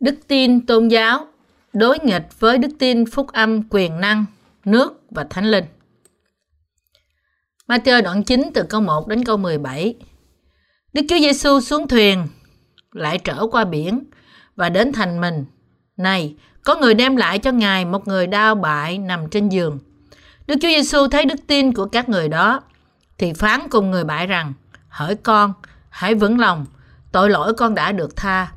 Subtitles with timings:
[0.00, 1.26] Đức tin tôn giáo
[1.72, 4.24] đối nghịch với đức tin phúc âm quyền năng,
[4.64, 5.64] nước và thánh linh.
[7.68, 9.94] Matthew đoạn 9 từ câu 1 đến câu 17.
[10.92, 12.26] Đức Chúa Giêsu xuống thuyền,
[12.92, 14.04] lại trở qua biển
[14.56, 15.44] và đến thành mình.
[15.96, 19.78] Này, có người đem lại cho Ngài một người đau bại nằm trên giường.
[20.46, 22.60] Đức Chúa Giêsu thấy đức tin của các người đó,
[23.18, 24.52] thì phán cùng người bại rằng,
[24.88, 25.52] hỡi con,
[25.88, 26.66] hãy vững lòng,
[27.12, 28.52] tội lỗi con đã được tha.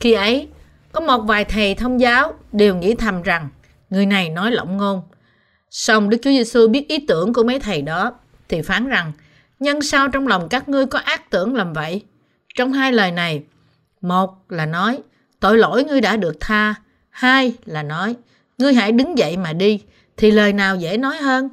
[0.00, 0.48] Khi ấy,
[0.92, 3.48] có một vài thầy thông giáo đều nghĩ thầm rằng
[3.90, 5.02] người này nói lỏng ngôn.
[5.70, 8.12] Song Đức Chúa Giêsu biết ý tưởng của mấy thầy đó
[8.48, 9.12] thì phán rằng
[9.60, 12.02] nhân sao trong lòng các ngươi có ác tưởng làm vậy?
[12.54, 13.42] Trong hai lời này,
[14.00, 14.98] một là nói
[15.40, 16.74] tội lỗi ngươi đã được tha,
[17.10, 18.16] hai là nói
[18.58, 19.82] ngươi hãy đứng dậy mà đi
[20.16, 21.48] thì lời nào dễ nói hơn?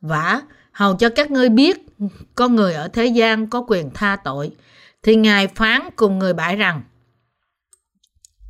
[0.00, 0.40] Vả,
[0.72, 1.86] hầu cho các ngươi biết
[2.34, 4.50] con người ở thế gian có quyền tha tội
[5.02, 6.82] thì Ngài phán cùng người bại rằng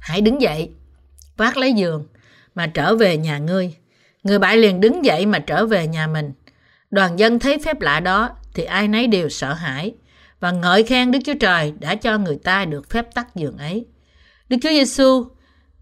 [0.07, 0.71] Hãy đứng dậy,
[1.37, 2.07] vác lấy giường
[2.55, 3.75] mà trở về nhà ngươi.
[4.23, 6.33] Người bại liền đứng dậy mà trở về nhà mình.
[6.91, 9.95] Đoàn dân thấy phép lạ đó thì ai nấy đều sợ hãi
[10.41, 13.87] và ngợi khen Đức Chúa Trời đã cho người ta được phép tắt giường ấy.
[14.49, 15.27] Đức Chúa Giêsu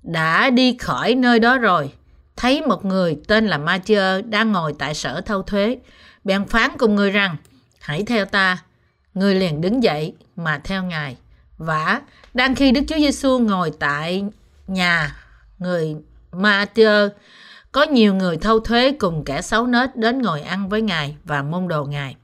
[0.02, 1.92] đã đi khỏi nơi đó rồi,
[2.36, 5.78] thấy một người tên là Matthew đang ngồi tại sở thâu thuế,
[6.24, 7.36] bèn phán cùng người rằng:
[7.80, 8.58] "Hãy theo ta."
[9.14, 11.16] Người liền đứng dậy mà theo Ngài
[11.58, 12.00] vả
[12.34, 14.24] đang khi Đức Chúa Giêsu ngồi tại
[14.66, 15.16] nhà
[15.58, 15.96] người
[16.32, 17.08] Matthew,
[17.72, 21.42] có nhiều người thâu thuế cùng kẻ xấu nết đến ngồi ăn với Ngài và
[21.42, 22.16] môn đồ Ngài.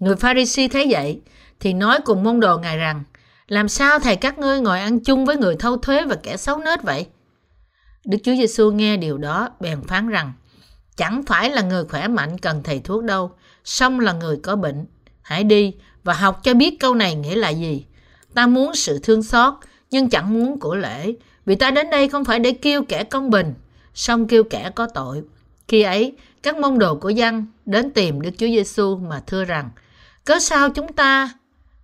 [0.00, 1.20] Người Pharisee thấy vậy
[1.60, 3.02] thì nói cùng môn đồ Ngài rằng
[3.46, 6.58] làm sao thầy các ngươi ngồi ăn chung với người thâu thuế và kẻ xấu
[6.58, 7.06] nết vậy?
[8.04, 10.32] Đức Chúa Giêsu nghe điều đó bèn phán rằng
[10.96, 13.30] chẳng phải là người khỏe mạnh cần thầy thuốc đâu,
[13.64, 14.86] song là người có bệnh.
[15.22, 17.84] Hãy đi và học cho biết câu này nghĩa là gì.
[18.34, 19.54] Ta muốn sự thương xót,
[19.90, 21.14] nhưng chẳng muốn của lễ,
[21.46, 23.54] vì ta đến đây không phải để kêu kẻ công bình,
[23.94, 25.22] song kêu kẻ có tội.
[25.68, 29.70] Khi ấy, các môn đồ của dân đến tìm Đức Chúa Giêsu mà thưa rằng,
[30.24, 31.30] cớ sao chúng ta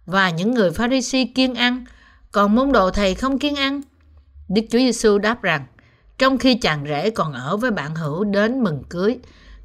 [0.06, 1.84] và những người Pharisee kiên ăn,
[2.32, 3.80] còn môn đồ thầy không kiên ăn?
[4.48, 5.66] Đức Chúa Giêsu đáp rằng,
[6.18, 9.18] trong khi chàng rể còn ở với bạn hữu đến mừng cưới,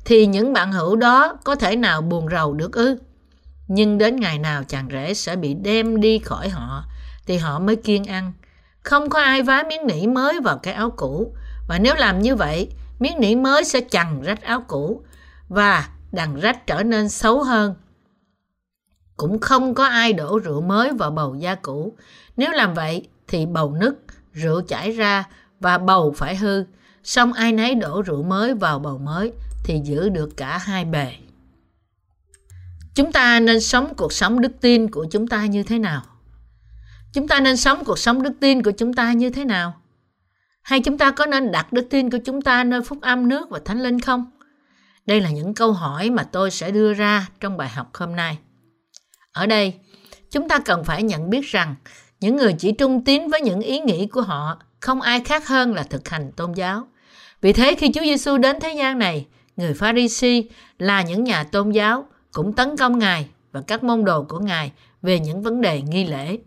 [0.05, 2.97] thì những bạn hữu đó có thể nào buồn rầu được ư?
[3.73, 6.83] Nhưng đến ngày nào chàng rể sẽ bị đem đi khỏi họ
[7.25, 8.33] thì họ mới kiên ăn.
[8.83, 11.35] Không có ai vá miếng nỉ mới vào cái áo cũ.
[11.67, 15.03] Và nếu làm như vậy, miếng nỉ mới sẽ chằng rách áo cũ
[15.49, 17.75] và đằng rách trở nên xấu hơn.
[19.17, 21.93] Cũng không có ai đổ rượu mới vào bầu da cũ.
[22.37, 23.93] Nếu làm vậy thì bầu nứt,
[24.33, 25.23] rượu chảy ra
[25.59, 26.63] và bầu phải hư.
[27.03, 29.31] Xong ai nấy đổ rượu mới vào bầu mới
[29.63, 31.13] thì giữ được cả hai bề.
[32.95, 36.01] Chúng ta nên sống cuộc sống đức tin của chúng ta như thế nào?
[37.13, 39.81] Chúng ta nên sống cuộc sống đức tin của chúng ta như thế nào?
[40.61, 43.49] Hay chúng ta có nên đặt đức tin của chúng ta nơi phúc âm nước
[43.49, 44.25] và thánh linh không?
[45.05, 48.37] Đây là những câu hỏi mà tôi sẽ đưa ra trong bài học hôm nay.
[49.31, 49.73] Ở đây,
[50.31, 51.75] chúng ta cần phải nhận biết rằng
[52.19, 55.73] những người chỉ trung tín với những ý nghĩ của họ không ai khác hơn
[55.73, 56.87] là thực hành tôn giáo.
[57.41, 60.41] Vì thế khi Chúa Giêsu đến thế gian này, người Pharisee
[60.77, 64.71] là những nhà tôn giáo cũng tấn công Ngài và các môn đồ của Ngài
[65.01, 66.37] về những vấn đề nghi lễ.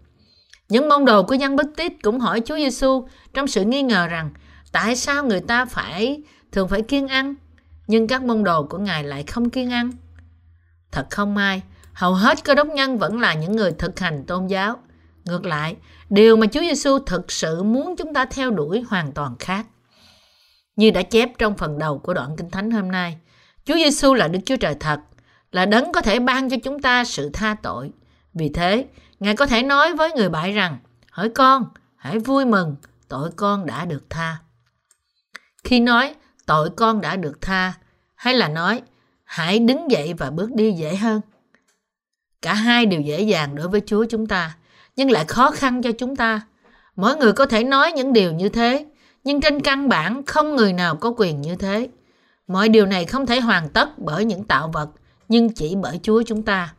[0.68, 4.06] Những môn đồ của dân Bích Tít cũng hỏi Chúa Giêsu trong sự nghi ngờ
[4.06, 4.30] rằng
[4.72, 7.34] tại sao người ta phải thường phải kiêng ăn,
[7.86, 9.90] nhưng các môn đồ của Ngài lại không kiêng ăn.
[10.92, 11.62] Thật không may,
[11.92, 14.76] hầu hết cơ đốc nhân vẫn là những người thực hành tôn giáo.
[15.24, 15.76] Ngược lại,
[16.10, 19.66] điều mà Chúa Giêsu thực sự muốn chúng ta theo đuổi hoàn toàn khác.
[20.76, 23.16] Như đã chép trong phần đầu của đoạn Kinh Thánh hôm nay,
[23.64, 25.00] Chúa Giêsu là Đức Chúa Trời thật,
[25.54, 27.90] là đấng có thể ban cho chúng ta sự tha tội.
[28.34, 28.86] Vì thế,
[29.20, 30.78] Ngài có thể nói với người bại rằng,
[31.10, 31.64] hỡi con,
[31.96, 32.76] hãy vui mừng,
[33.08, 34.36] tội con đã được tha.
[35.64, 36.14] Khi nói
[36.46, 37.72] tội con đã được tha,
[38.14, 38.82] hay là nói
[39.24, 41.20] hãy đứng dậy và bước đi dễ hơn.
[42.42, 44.56] Cả hai đều dễ dàng đối với Chúa chúng ta,
[44.96, 46.40] nhưng lại khó khăn cho chúng ta.
[46.96, 48.86] Mỗi người có thể nói những điều như thế,
[49.24, 51.88] nhưng trên căn bản không người nào có quyền như thế.
[52.46, 54.90] Mọi điều này không thể hoàn tất bởi những tạo vật
[55.28, 56.74] nhưng chỉ bởi Chúa chúng ta.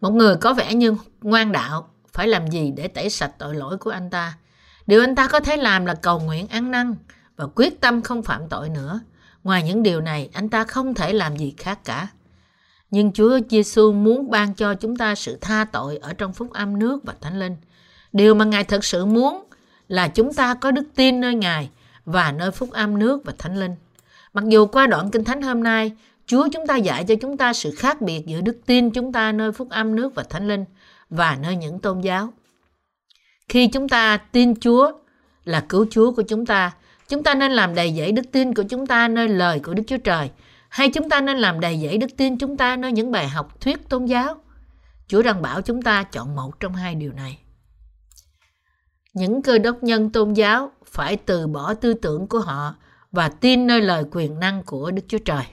[0.00, 3.76] Một người có vẻ như ngoan đạo phải làm gì để tẩy sạch tội lỗi
[3.78, 4.38] của anh ta?
[4.86, 6.94] Điều anh ta có thể làm là cầu nguyện ăn năn
[7.36, 9.00] và quyết tâm không phạm tội nữa.
[9.44, 12.08] Ngoài những điều này, anh ta không thể làm gì khác cả.
[12.90, 16.78] Nhưng Chúa Giêsu muốn ban cho chúng ta sự tha tội ở trong phúc âm
[16.78, 17.56] nước và thánh linh.
[18.12, 19.44] Điều mà Ngài thật sự muốn
[19.88, 21.70] là chúng ta có đức tin nơi Ngài
[22.04, 23.74] và nơi phúc âm nước và thánh linh.
[24.34, 25.92] Mặc dù qua đoạn kinh thánh hôm nay,
[26.26, 29.32] Chúa chúng ta dạy cho chúng ta sự khác biệt giữa đức tin chúng ta
[29.32, 30.64] nơi phúc âm nước và thánh linh
[31.10, 32.32] và nơi những tôn giáo.
[33.48, 34.92] Khi chúng ta tin Chúa
[35.44, 36.72] là cứu Chúa của chúng ta,
[37.08, 39.82] chúng ta nên làm đầy dẫy đức tin của chúng ta nơi lời của Đức
[39.86, 40.30] Chúa Trời,
[40.68, 43.60] hay chúng ta nên làm đầy dẫy đức tin chúng ta nơi những bài học
[43.60, 44.36] thuyết tôn giáo.
[45.06, 47.38] Chúa đang bảo chúng ta chọn một trong hai điều này.
[49.14, 52.74] Những cơ đốc nhân tôn giáo phải từ bỏ tư tưởng của họ
[53.12, 55.44] và tin nơi lời quyền năng của Đức Chúa Trời.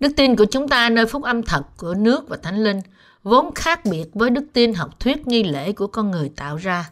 [0.00, 2.80] Đức tin của chúng ta nơi phúc âm thật của nước và thánh linh
[3.22, 6.90] vốn khác biệt với đức tin học thuyết nghi lễ của con người tạo ra.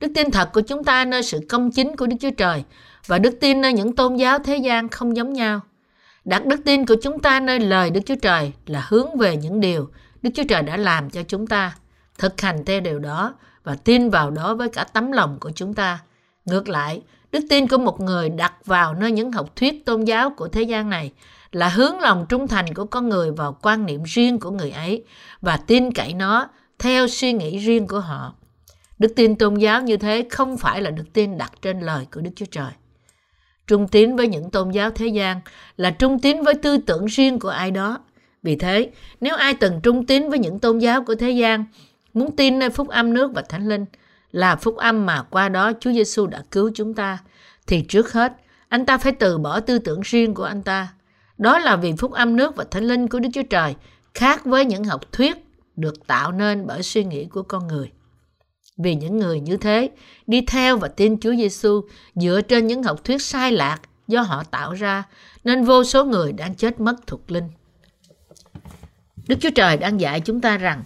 [0.00, 2.64] Đức tin thật của chúng ta nơi sự công chính của Đức Chúa Trời
[3.06, 5.60] và đức tin nơi những tôn giáo thế gian không giống nhau.
[6.24, 9.60] Đặt đức tin của chúng ta nơi lời Đức Chúa Trời là hướng về những
[9.60, 9.90] điều
[10.22, 11.76] Đức Chúa Trời đã làm cho chúng ta,
[12.18, 15.74] thực hành theo điều đó và tin vào đó với cả tấm lòng của chúng
[15.74, 15.98] ta.
[16.44, 17.02] Ngược lại,
[17.32, 20.62] đức tin của một người đặt vào nơi những học thuyết tôn giáo của thế
[20.62, 21.12] gian này
[21.54, 25.04] là hướng lòng trung thành của con người vào quan niệm riêng của người ấy
[25.40, 26.48] và tin cậy nó
[26.78, 28.34] theo suy nghĩ riêng của họ.
[28.98, 32.20] Đức tin tôn giáo như thế không phải là đức tin đặt trên lời của
[32.20, 32.72] Đức Chúa Trời.
[33.66, 35.40] Trung tín với những tôn giáo thế gian
[35.76, 37.98] là trung tín với tư tưởng riêng của ai đó.
[38.42, 38.90] Vì thế,
[39.20, 41.64] nếu ai từng trung tín với những tôn giáo của thế gian,
[42.14, 43.84] muốn tin nơi phúc âm nước và thánh linh,
[44.32, 47.18] là phúc âm mà qua đó Chúa Giêsu đã cứu chúng ta,
[47.66, 48.32] thì trước hết,
[48.68, 50.88] anh ta phải từ bỏ tư tưởng riêng của anh ta
[51.38, 53.74] đó là vì phúc âm nước và thánh linh của Đức Chúa Trời
[54.14, 55.36] khác với những học thuyết
[55.76, 57.90] được tạo nên bởi suy nghĩ của con người.
[58.76, 59.90] Vì những người như thế
[60.26, 61.80] đi theo và tin Chúa Giêsu
[62.14, 65.02] dựa trên những học thuyết sai lạc do họ tạo ra
[65.44, 67.48] nên vô số người đang chết mất thuộc linh.
[69.28, 70.82] Đức Chúa Trời đang dạy chúng ta rằng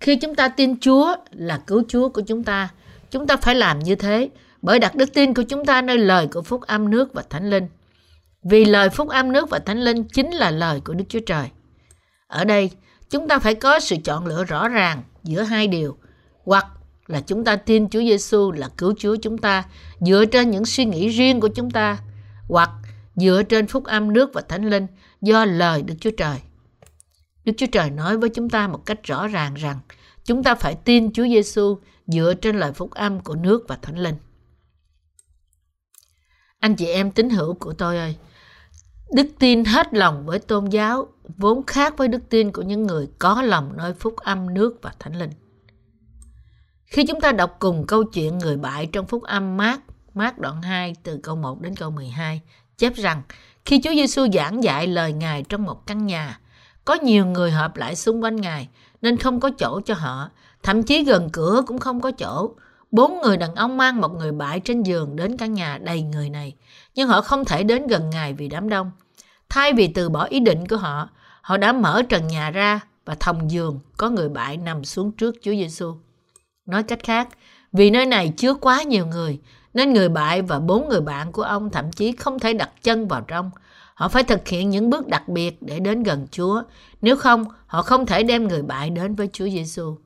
[0.00, 2.68] khi chúng ta tin Chúa là cứu Chúa của chúng ta,
[3.10, 4.28] chúng ta phải làm như thế
[4.62, 7.50] bởi đặt đức tin của chúng ta nơi lời của phúc âm nước và thánh
[7.50, 7.66] linh.
[8.42, 11.48] Vì lời phúc âm nước và thánh linh chính là lời của Đức Chúa Trời.
[12.26, 12.70] Ở đây,
[13.10, 15.96] chúng ta phải có sự chọn lựa rõ ràng giữa hai điều.
[16.44, 16.66] Hoặc
[17.06, 19.64] là chúng ta tin Chúa Giêsu là cứu Chúa chúng ta
[20.00, 21.98] dựa trên những suy nghĩ riêng của chúng ta,
[22.48, 22.70] hoặc
[23.16, 24.86] dựa trên phúc âm nước và thánh linh
[25.20, 26.36] do lời Đức Chúa Trời.
[27.44, 29.78] Đức Chúa Trời nói với chúng ta một cách rõ ràng rằng
[30.24, 33.98] chúng ta phải tin Chúa Giêsu dựa trên lời phúc âm của nước và thánh
[33.98, 34.16] linh.
[36.58, 38.16] Anh chị em tín hữu của tôi ơi,
[39.12, 43.08] Đức tin hết lòng với tôn giáo vốn khác với đức tin của những người
[43.18, 45.30] có lòng nơi phúc âm nước và thánh linh.
[46.86, 49.80] Khi chúng ta đọc cùng câu chuyện người bại trong phúc âm mát,
[50.14, 52.40] mát đoạn 2 từ câu 1 đến câu 12,
[52.78, 53.22] chép rằng
[53.64, 56.40] khi Chúa Giêsu giảng dạy lời Ngài trong một căn nhà,
[56.84, 58.68] có nhiều người hợp lại xung quanh Ngài
[59.02, 60.30] nên không có chỗ cho họ,
[60.62, 62.54] thậm chí gần cửa cũng không có chỗ.
[62.90, 66.30] Bốn người đàn ông mang một người bại trên giường đến căn nhà đầy người
[66.30, 66.54] này,
[66.94, 68.90] nhưng họ không thể đến gần Ngài vì đám đông.
[69.48, 71.08] Thay vì từ bỏ ý định của họ,
[71.42, 75.34] họ đã mở trần nhà ra và thòng giường có người bại nằm xuống trước
[75.42, 75.94] Chúa Giêsu.
[76.66, 77.28] Nói cách khác,
[77.72, 79.40] vì nơi này chứa quá nhiều người,
[79.74, 83.08] nên người bại và bốn người bạn của ông thậm chí không thể đặt chân
[83.08, 83.50] vào trong.
[83.94, 86.62] Họ phải thực hiện những bước đặc biệt để đến gần Chúa,
[87.02, 89.96] nếu không họ không thể đem người bại đến với Chúa Giêsu.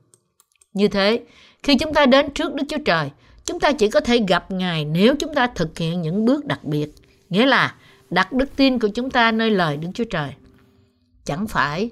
[0.73, 1.23] Như thế,
[1.65, 3.11] khi chúng ta đến trước Đức Chúa Trời,
[3.45, 6.63] chúng ta chỉ có thể gặp Ngài nếu chúng ta thực hiện những bước đặc
[6.63, 6.93] biệt,
[7.29, 7.75] nghĩa là
[8.09, 10.29] đặt đức tin của chúng ta nơi lời Đức Chúa Trời.
[11.23, 11.89] Chẳng phải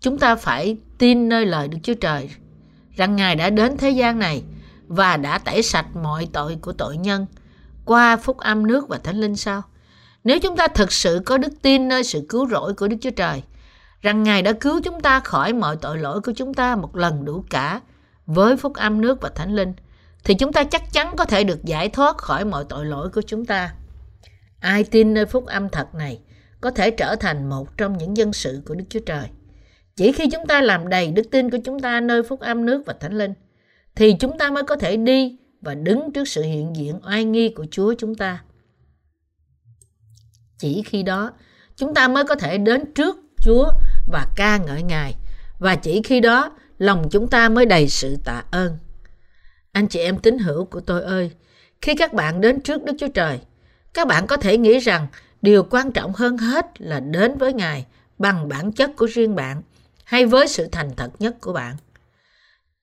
[0.00, 2.30] chúng ta phải tin nơi lời Đức Chúa Trời
[2.96, 4.42] rằng Ngài đã đến thế gian này
[4.86, 7.26] và đã tẩy sạch mọi tội của tội nhân
[7.84, 9.62] qua phúc âm nước và thánh linh sao?
[10.24, 13.10] Nếu chúng ta thực sự có đức tin nơi sự cứu rỗi của Đức Chúa
[13.10, 13.42] Trời,
[14.00, 17.24] rằng Ngài đã cứu chúng ta khỏi mọi tội lỗi của chúng ta một lần
[17.24, 17.80] đủ cả
[18.26, 19.72] với phúc âm nước và thánh linh,
[20.24, 23.22] thì chúng ta chắc chắn có thể được giải thoát khỏi mọi tội lỗi của
[23.22, 23.74] chúng ta.
[24.60, 26.20] Ai tin nơi phúc âm thật này
[26.60, 29.28] có thể trở thành một trong những dân sự của Đức Chúa Trời.
[29.96, 32.82] Chỉ khi chúng ta làm đầy đức tin của chúng ta nơi phúc âm nước
[32.86, 33.34] và thánh linh,
[33.94, 37.48] thì chúng ta mới có thể đi và đứng trước sự hiện diện oai nghi
[37.48, 38.42] của Chúa chúng ta.
[40.58, 41.32] Chỉ khi đó,
[41.76, 43.70] chúng ta mới có thể đến trước Chúa
[44.12, 45.14] và ca ngợi Ngài.
[45.58, 48.78] Và chỉ khi đó, lòng chúng ta mới đầy sự tạ ơn.
[49.72, 51.30] Anh chị em tín hữu của tôi ơi,
[51.80, 53.40] khi các bạn đến trước Đức Chúa Trời,
[53.94, 55.06] các bạn có thể nghĩ rằng
[55.42, 57.86] điều quan trọng hơn hết là đến với Ngài
[58.18, 59.62] bằng bản chất của riêng bạn
[60.04, 61.76] hay với sự thành thật nhất của bạn.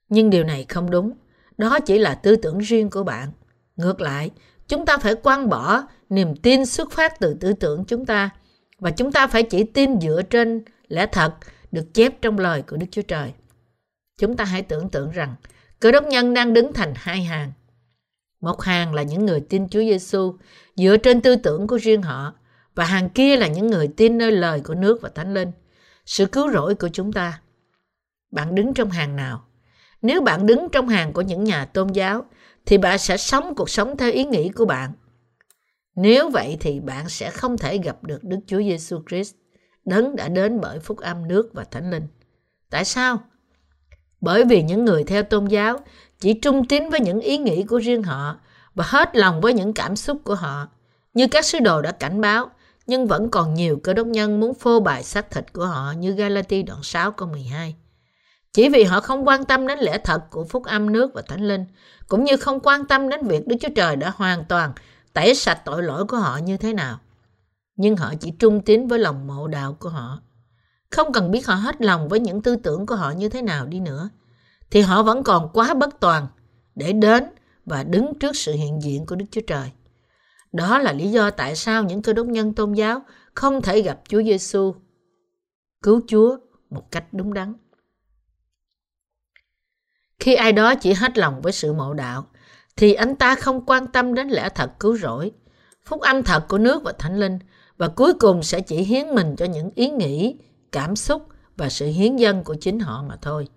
[0.09, 1.12] Nhưng điều này không đúng.
[1.57, 3.31] Đó chỉ là tư tưởng riêng của bạn.
[3.75, 4.31] Ngược lại,
[4.67, 8.29] chúng ta phải quăng bỏ niềm tin xuất phát từ tư tưởng chúng ta
[8.79, 11.33] và chúng ta phải chỉ tin dựa trên lẽ thật
[11.71, 13.33] được chép trong lời của Đức Chúa Trời.
[14.17, 15.36] Chúng ta hãy tưởng tượng rằng
[15.79, 17.51] cơ đốc nhân đang đứng thành hai hàng.
[18.41, 20.38] Một hàng là những người tin Chúa Giêsu
[20.75, 22.34] dựa trên tư tưởng của riêng họ
[22.75, 25.51] và hàng kia là những người tin nơi lời của nước và Thánh Linh,
[26.05, 27.41] sự cứu rỗi của chúng ta.
[28.32, 29.46] Bạn đứng trong hàng nào?
[30.01, 32.25] Nếu bạn đứng trong hàng của những nhà tôn giáo,
[32.65, 34.91] thì bạn sẽ sống cuộc sống theo ý nghĩ của bạn.
[35.96, 39.36] Nếu vậy thì bạn sẽ không thể gặp được Đức Chúa Giêsu Christ,
[39.86, 42.08] đấng đã đến bởi phúc âm nước và thánh linh.
[42.70, 43.24] Tại sao?
[44.24, 45.80] Bởi vì những người theo tôn giáo
[46.20, 48.36] chỉ trung tín với những ý nghĩ của riêng họ
[48.75, 50.68] và hết lòng với những cảm xúc của họ.
[51.13, 52.50] Như các sứ đồ đã cảnh báo,
[52.88, 56.12] nhưng vẫn còn nhiều cơ đốc nhân muốn phô bày xác thịt của họ như
[56.12, 57.75] Galati đoạn 6 câu 12.
[58.53, 61.48] Chỉ vì họ không quan tâm đến lẽ thật của phúc âm nước và thánh
[61.48, 61.65] linh,
[62.08, 64.74] cũng như không quan tâm đến việc Đức Chúa Trời đã hoàn toàn
[65.13, 67.00] tẩy sạch tội lỗi của họ như thế nào.
[67.75, 70.20] Nhưng họ chỉ trung tín với lòng mộ đạo của họ.
[70.93, 73.65] Không cần biết họ hết lòng với những tư tưởng của họ như thế nào
[73.65, 74.09] đi nữa,
[74.71, 76.27] thì họ vẫn còn quá bất toàn
[76.75, 77.23] để đến
[77.65, 79.71] và đứng trước sự hiện diện của Đức Chúa Trời.
[80.51, 83.01] Đó là lý do tại sao những cơ đốc nhân tôn giáo
[83.33, 84.75] không thể gặp Chúa Giêsu
[85.81, 86.38] cứu Chúa
[86.69, 87.53] một cách đúng đắn.
[90.19, 92.27] Khi ai đó chỉ hết lòng với sự mộ đạo,
[92.75, 95.31] thì anh ta không quan tâm đến lẽ thật cứu rỗi,
[95.85, 97.39] phúc âm thật của nước và thánh linh,
[97.77, 100.38] và cuối cùng sẽ chỉ hiến mình cho những ý nghĩ,
[100.74, 101.27] cảm xúc
[101.58, 103.48] và sự hiến dân của chính họ mà thôi.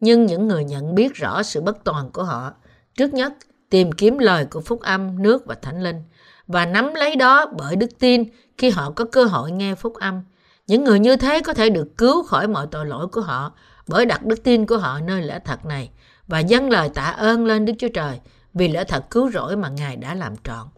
[0.00, 2.52] Nhưng những người nhận biết rõ sự bất toàn của họ,
[2.96, 3.32] trước nhất
[3.70, 6.02] tìm kiếm lời của phúc âm, nước và thánh linh,
[6.46, 8.24] và nắm lấy đó bởi đức tin
[8.58, 10.22] khi họ có cơ hội nghe phúc âm.
[10.66, 13.52] Những người như thế có thể được cứu khỏi mọi tội lỗi của họ
[13.86, 15.90] bởi đặt đức tin của họ nơi lẽ thật này
[16.26, 18.20] và dâng lời tạ ơn lên Đức Chúa Trời
[18.54, 20.68] vì lẽ thật cứu rỗi mà Ngài đã làm trọn.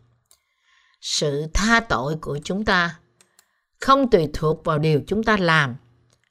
[1.01, 3.00] Sự tha tội của chúng ta
[3.81, 5.77] không tùy thuộc vào điều chúng ta làm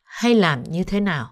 [0.04, 1.32] hay làm như thế nào.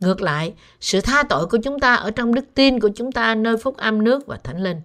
[0.00, 3.34] Ngược lại, sự tha tội của chúng ta ở trong đức tin của chúng ta
[3.34, 4.80] nơi phúc âm nước và thánh linh.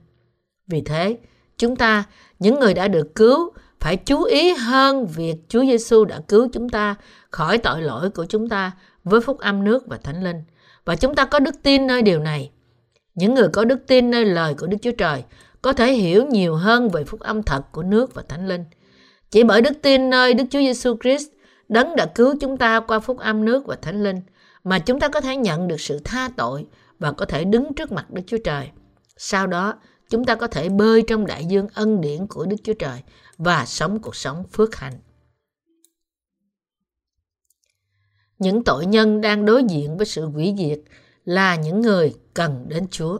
[0.67, 1.17] Vì thế,
[1.57, 2.03] chúng ta,
[2.39, 6.69] những người đã được cứu, phải chú ý hơn việc Chúa Giêsu đã cứu chúng
[6.69, 6.95] ta
[7.31, 8.71] khỏi tội lỗi của chúng ta
[9.03, 10.43] với phúc âm nước và thánh linh.
[10.85, 12.51] Và chúng ta có đức tin nơi điều này.
[13.15, 15.23] Những người có đức tin nơi lời của Đức Chúa Trời
[15.61, 18.63] có thể hiểu nhiều hơn về phúc âm thật của nước và thánh linh.
[19.31, 21.27] Chỉ bởi đức tin nơi Đức Chúa Giêsu Christ,
[21.69, 24.21] đấng đã cứu chúng ta qua phúc âm nước và thánh linh,
[24.63, 26.67] mà chúng ta có thể nhận được sự tha tội
[26.99, 28.69] và có thể đứng trước mặt Đức Chúa Trời.
[29.17, 32.73] Sau đó, chúng ta có thể bơi trong đại dương ân điển của Đức Chúa
[32.73, 33.03] Trời
[33.37, 34.99] và sống cuộc sống phước hạnh.
[38.39, 40.79] Những tội nhân đang đối diện với sự hủy diệt
[41.25, 43.19] là những người cần đến Chúa.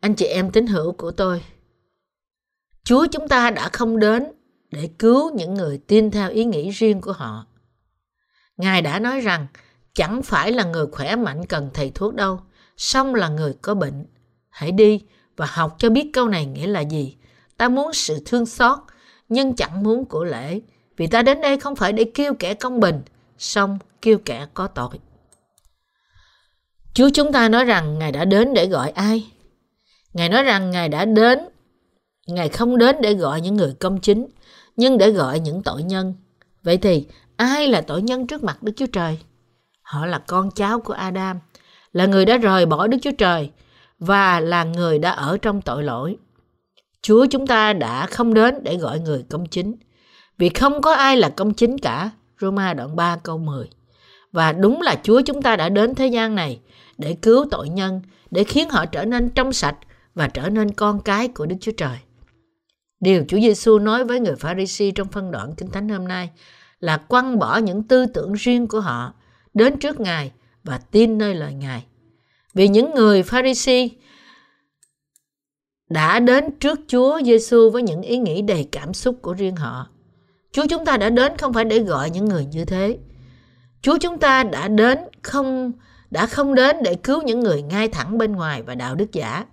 [0.00, 1.42] Anh chị em tín hữu của tôi,
[2.84, 4.26] Chúa chúng ta đã không đến
[4.70, 7.46] để cứu những người tin theo ý nghĩ riêng của họ.
[8.56, 9.46] Ngài đã nói rằng
[9.94, 12.40] chẳng phải là người khỏe mạnh cần thầy thuốc đâu,
[12.76, 14.06] song là người có bệnh.
[14.50, 15.00] Hãy đi
[15.36, 17.16] và học cho biết câu này nghĩa là gì.
[17.56, 18.78] Ta muốn sự thương xót,
[19.28, 20.60] nhưng chẳng muốn của lễ,
[20.96, 23.02] vì ta đến đây không phải để kêu kẻ công bình,
[23.38, 24.98] song kêu kẻ có tội.
[26.94, 29.32] Chúa chúng ta nói rằng Ngài đã đến để gọi ai?
[30.12, 31.38] Ngài nói rằng Ngài đã đến,
[32.26, 34.26] Ngài không đến để gọi những người công chính,
[34.76, 36.14] nhưng để gọi những tội nhân.
[36.62, 39.18] Vậy thì ai là tội nhân trước mặt Đức Chúa Trời?
[39.82, 41.38] Họ là con cháu của Adam,
[41.92, 43.50] là người đã rời bỏ Đức Chúa Trời
[43.98, 46.16] và là người đã ở trong tội lỗi.
[47.02, 49.74] Chúa chúng ta đã không đến để gọi người công chính,
[50.38, 52.10] vì không có ai là công chính cả.
[52.40, 53.68] Roma đoạn 3 câu 10.
[54.32, 56.60] Và đúng là Chúa chúng ta đã đến thế gian này
[56.98, 58.00] để cứu tội nhân,
[58.30, 59.76] để khiến họ trở nên trong sạch
[60.14, 61.98] và trở nên con cái của Đức Chúa Trời.
[63.04, 66.30] Điều Chúa Giêsu nói với người Pharisee trong phân đoạn Kinh Thánh hôm nay
[66.80, 69.14] là quăng bỏ những tư tưởng riêng của họ
[69.54, 70.32] đến trước Ngài
[70.64, 71.84] và tin nơi lời Ngài.
[72.54, 73.88] Vì những người Pharisee
[75.90, 79.88] đã đến trước Chúa Giêsu với những ý nghĩ đầy cảm xúc của riêng họ.
[80.52, 82.98] Chúa chúng ta đã đến không phải để gọi những người như thế.
[83.82, 85.72] Chúa chúng ta đã đến không
[86.10, 89.44] đã không đến để cứu những người ngay thẳng bên ngoài và đạo đức giả,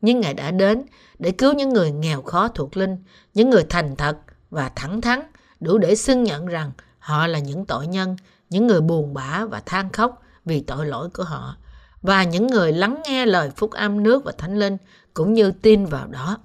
[0.00, 0.82] nhưng Ngài đã đến
[1.18, 2.96] để cứu những người nghèo khó thuộc linh,
[3.34, 4.18] những người thành thật
[4.50, 5.20] và thẳng thắn,
[5.60, 8.16] đủ để xưng nhận rằng họ là những tội nhân,
[8.50, 11.56] những người buồn bã và than khóc vì tội lỗi của họ,
[12.02, 14.76] và những người lắng nghe lời phúc âm nước và thánh linh
[15.14, 16.38] cũng như tin vào đó.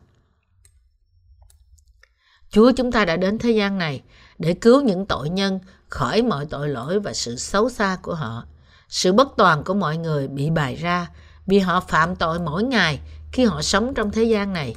[2.49, 4.01] Chúa chúng ta đã đến thế gian này
[4.39, 8.45] để cứu những tội nhân khỏi mọi tội lỗi và sự xấu xa của họ.
[8.89, 11.07] Sự bất toàn của mọi người bị bày ra
[11.45, 12.99] vì họ phạm tội mỗi ngày
[13.33, 14.75] khi họ sống trong thế gian này.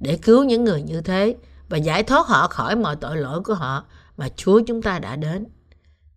[0.00, 1.36] Để cứu những người như thế
[1.68, 3.84] và giải thoát họ khỏi mọi tội lỗi của họ
[4.16, 5.46] mà Chúa chúng ta đã đến.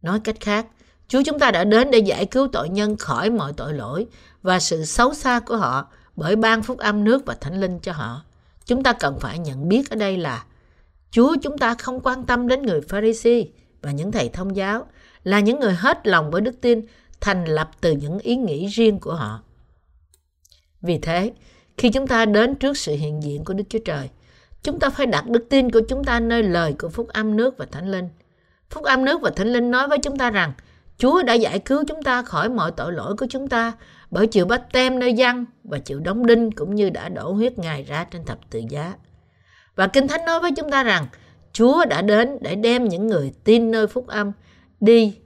[0.02, 0.68] Nói cách khác,
[1.08, 4.08] Chúa chúng ta đã đến để giải cứu tội nhân khỏi mọi tội lỗi
[4.42, 7.92] và sự xấu xa của họ bởi ban phúc âm nước và thánh linh cho
[7.92, 8.22] họ.
[8.66, 10.46] Chúng ta cần phải nhận biết ở đây là
[11.12, 13.44] Chúa chúng ta không quan tâm đến người Pharisee
[13.82, 14.86] và những thầy thông giáo
[15.24, 16.82] là những người hết lòng với đức tin
[17.22, 19.42] thành lập từ những ý nghĩ riêng của họ.
[20.82, 21.32] Vì thế,
[21.78, 24.10] khi chúng ta đến trước sự hiện diện của Đức Chúa Trời,
[24.64, 27.58] chúng ta phải đặt đức tin của chúng ta nơi lời của Phúc Âm nước
[27.58, 28.10] và Thánh Linh.
[28.70, 30.54] Phúc Âm nước và Thánh Linh nói với chúng ta rằng
[30.98, 33.74] Chúa đã giải cứu chúng ta khỏi mọi tội lỗi của chúng ta
[34.12, 37.60] bởi chịu bắt tem nơi dân và chịu đóng đinh cũng như đã đổ huyết
[37.60, 38.94] Ngài ra trên thập tự giá.
[39.76, 41.08] Và Kinh Thánh nói với chúng ta rằng
[41.54, 44.32] Chúa đã đến để đem những người tin nơi phúc âm
[44.80, 45.18] đi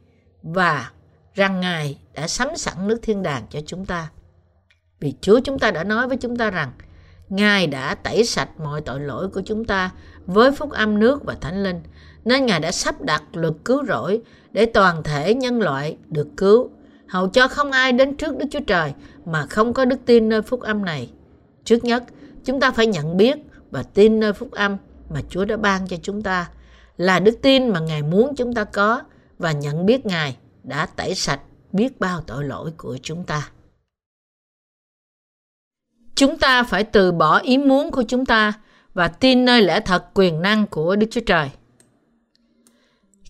[0.44, 0.92] và
[1.34, 4.10] rằng Ngài đã sắm sẵn nước thiên đàng cho chúng ta.
[5.00, 6.72] Vì Chúa chúng ta đã nói với chúng ta rằng
[7.30, 9.92] Ngài đã tẩy sạch mọi tội lỗi của chúng ta
[10.26, 11.82] với phúc âm nước và thánh linh,
[12.26, 16.70] nên Ngài đã sắp đặt luật cứu rỗi để toàn thể nhân loại được cứu,
[17.08, 18.94] hầu cho không ai đến trước Đức Chúa Trời
[19.26, 21.12] mà không có đức tin nơi phúc âm này.
[21.64, 22.04] Trước nhất,
[22.46, 23.38] chúng ta phải nhận biết
[23.72, 24.78] và tin nơi phúc âm
[25.10, 26.50] mà Chúa đã ban cho chúng ta
[26.98, 29.02] là đức tin mà Ngài muốn chúng ta có
[29.38, 31.40] và nhận biết Ngài đã tẩy sạch
[31.72, 33.50] biết bao tội lỗi của chúng ta.
[36.18, 38.54] Chúng ta phải từ bỏ ý muốn của chúng ta
[38.94, 41.50] và tin nơi lẽ thật quyền năng của Đức Chúa Trời.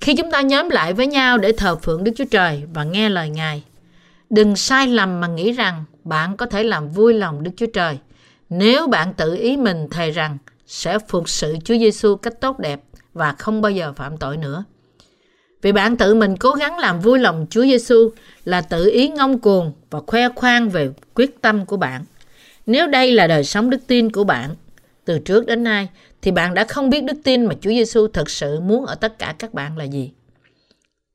[0.01, 3.09] Khi chúng ta nhóm lại với nhau để thờ phượng Đức Chúa Trời và nghe
[3.09, 3.63] lời Ngài,
[4.29, 7.97] đừng sai lầm mà nghĩ rằng bạn có thể làm vui lòng Đức Chúa Trời
[8.49, 12.81] nếu bạn tự ý mình thề rằng sẽ phục sự Chúa Giêsu cách tốt đẹp
[13.13, 14.63] và không bao giờ phạm tội nữa.
[15.61, 18.09] Vì bạn tự mình cố gắng làm vui lòng Chúa Giêsu
[18.45, 22.03] là tự ý ngông cuồng và khoe khoang về quyết tâm của bạn.
[22.67, 24.55] Nếu đây là đời sống đức tin của bạn
[25.05, 25.89] từ trước đến nay
[26.21, 29.19] thì bạn đã không biết đức tin mà Chúa Giêsu thật sự muốn ở tất
[29.19, 30.11] cả các bạn là gì.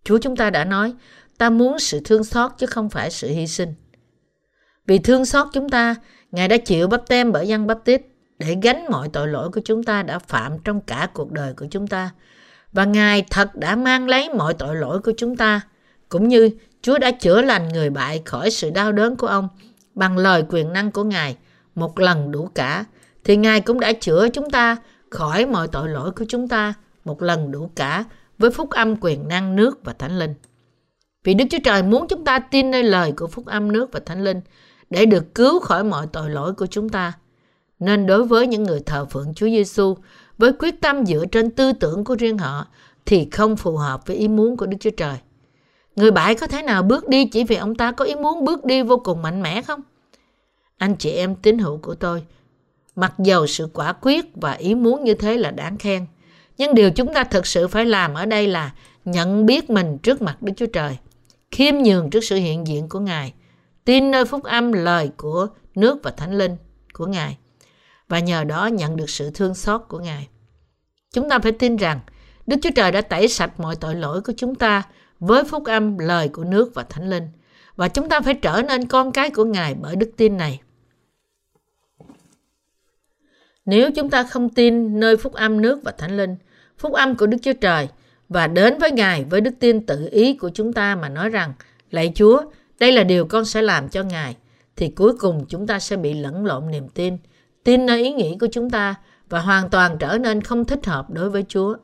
[0.04, 0.92] Chúa chúng ta đã nói,
[1.38, 3.74] ta muốn sự thương xót chứ không phải sự hy sinh.
[4.86, 5.94] Vì thương xót chúng ta,
[6.30, 8.02] Ngài đã chịu bắp tem bởi dân bắp tít
[8.38, 11.66] để gánh mọi tội lỗi của chúng ta đã phạm trong cả cuộc đời của
[11.70, 12.10] chúng ta.
[12.72, 15.60] Và Ngài thật đã mang lấy mọi tội lỗi của chúng ta,
[16.08, 16.50] cũng như
[16.82, 19.48] Chúa đã chữa lành người bại khỏi sự đau đớn của ông
[19.94, 21.36] bằng lời quyền năng của Ngài
[21.74, 22.84] một lần đủ cả,
[23.24, 24.76] thì Ngài cũng đã chữa chúng ta
[25.10, 26.74] khỏi mọi tội lỗi của chúng ta
[27.04, 28.04] một lần đủ cả
[28.38, 30.34] với phúc âm quyền năng nước và thánh linh.
[31.24, 34.00] Vì Đức Chúa Trời muốn chúng ta tin nơi lời của phúc âm nước và
[34.06, 34.40] thánh linh
[34.90, 37.12] để được cứu khỏi mọi tội lỗi của chúng ta.
[37.78, 39.96] Nên đối với những người thờ phượng Chúa Giêsu
[40.38, 42.66] với quyết tâm dựa trên tư tưởng của riêng họ
[43.06, 45.16] thì không phù hợp với ý muốn của Đức Chúa Trời.
[45.96, 48.64] Người bại có thể nào bước đi chỉ vì ông ta có ý muốn bước
[48.64, 49.80] đi vô cùng mạnh mẽ không?
[50.76, 52.22] Anh chị em tín hữu của tôi,
[52.96, 56.06] mặc dầu sự quả quyết và ý muốn như thế là đáng khen,
[56.58, 58.72] nhưng điều chúng ta thực sự phải làm ở đây là
[59.04, 60.96] nhận biết mình trước mặt Đức Chúa Trời,
[61.50, 63.34] khiêm nhường trước sự hiện diện của Ngài,
[63.84, 66.56] tin nơi phúc âm lời của nước và thánh linh
[66.92, 67.38] của Ngài
[68.08, 70.28] và nhờ đó nhận được sự thương xót của Ngài.
[71.14, 72.00] Chúng ta phải tin rằng
[72.46, 74.82] Đức Chúa Trời đã tẩy sạch mọi tội lỗi của chúng ta
[75.22, 77.28] với phúc âm lời của nước và thánh linh
[77.76, 80.60] và chúng ta phải trở nên con cái của Ngài bởi đức tin này.
[83.64, 86.36] Nếu chúng ta không tin nơi phúc âm nước và thánh linh,
[86.78, 87.88] phúc âm của Đức Chúa Trời
[88.28, 91.52] và đến với Ngài với đức tin tự ý của chúng ta mà nói rằng
[91.90, 92.42] Lạy Chúa,
[92.80, 94.36] đây là điều con sẽ làm cho Ngài,
[94.76, 97.16] thì cuối cùng chúng ta sẽ bị lẫn lộn niềm tin,
[97.64, 98.94] tin nơi ý nghĩ của chúng ta
[99.28, 101.76] và hoàn toàn trở nên không thích hợp đối với Chúa.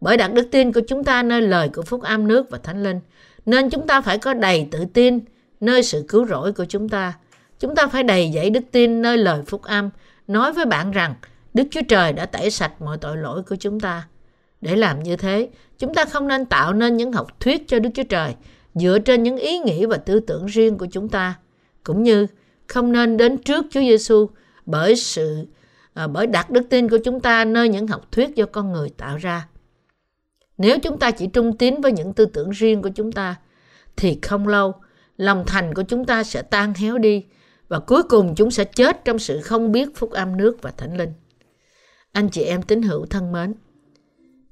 [0.00, 2.82] Bởi đặt đức tin của chúng ta nơi lời của phúc âm nước và thánh
[2.82, 3.00] linh,
[3.46, 5.20] nên chúng ta phải có đầy tự tin
[5.60, 7.12] nơi sự cứu rỗi của chúng ta.
[7.58, 9.90] Chúng ta phải đầy dẫy đức tin nơi lời phúc âm,
[10.26, 11.14] nói với bạn rằng
[11.54, 14.06] Đức Chúa Trời đã tẩy sạch mọi tội lỗi của chúng ta.
[14.60, 17.90] Để làm như thế, chúng ta không nên tạo nên những học thuyết cho Đức
[17.94, 18.34] Chúa Trời
[18.74, 21.34] dựa trên những ý nghĩ và tư tưởng riêng của chúng ta,
[21.84, 22.26] cũng như
[22.66, 24.26] không nên đến trước Chúa Giêsu
[24.66, 25.46] bởi sự
[25.94, 28.88] à, bởi đặt đức tin của chúng ta nơi những học thuyết do con người
[28.96, 29.46] tạo ra.
[30.60, 33.36] Nếu chúng ta chỉ trung tín với những tư tưởng riêng của chúng ta,
[33.96, 34.74] thì không lâu,
[35.16, 37.24] lòng thành của chúng ta sẽ tan héo đi
[37.68, 40.96] và cuối cùng chúng sẽ chết trong sự không biết phúc âm nước và thánh
[40.96, 41.12] linh.
[42.12, 43.54] Anh chị em tín hữu thân mến,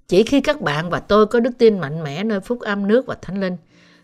[0.08, 3.06] chỉ khi các bạn và tôi có đức tin mạnh mẽ nơi phúc âm nước
[3.06, 3.56] và thánh linh,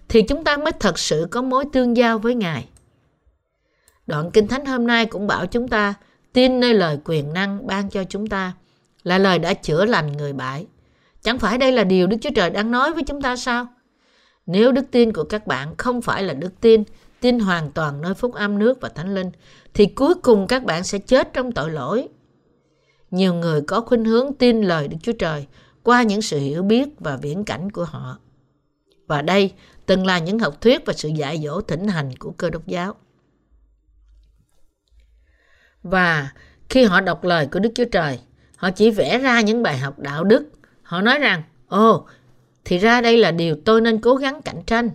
[0.09, 2.69] thì chúng ta mới thật sự có mối tương giao với Ngài.
[4.07, 5.95] Đoạn Kinh Thánh hôm nay cũng bảo chúng ta
[6.33, 8.53] tin nơi lời quyền năng ban cho chúng ta
[9.03, 10.67] là lời đã chữa lành người bại.
[11.24, 13.66] Chẳng phải đây là điều Đức Chúa Trời đang nói với chúng ta sao?
[14.46, 16.84] Nếu đức tin của các bạn không phải là đức tin,
[17.20, 19.30] tin hoàn toàn nơi phúc âm nước và thánh linh,
[19.74, 22.08] thì cuối cùng các bạn sẽ chết trong tội lỗi.
[23.10, 25.46] Nhiều người có khuynh hướng tin lời Đức Chúa Trời
[25.82, 28.18] qua những sự hiểu biết và viễn cảnh của họ.
[29.06, 29.52] Và đây
[29.87, 32.94] từng là những học thuyết và sự dạy dỗ thỉnh hành của cơ đốc giáo.
[35.82, 36.30] Và
[36.68, 38.20] khi họ đọc lời của Đức Chúa Trời,
[38.56, 40.54] họ chỉ vẽ ra những bài học đạo đức.
[40.85, 42.07] Họ nói rằng, ồ,
[42.64, 44.90] thì ra đây là điều tôi nên cố gắng cạnh tranh.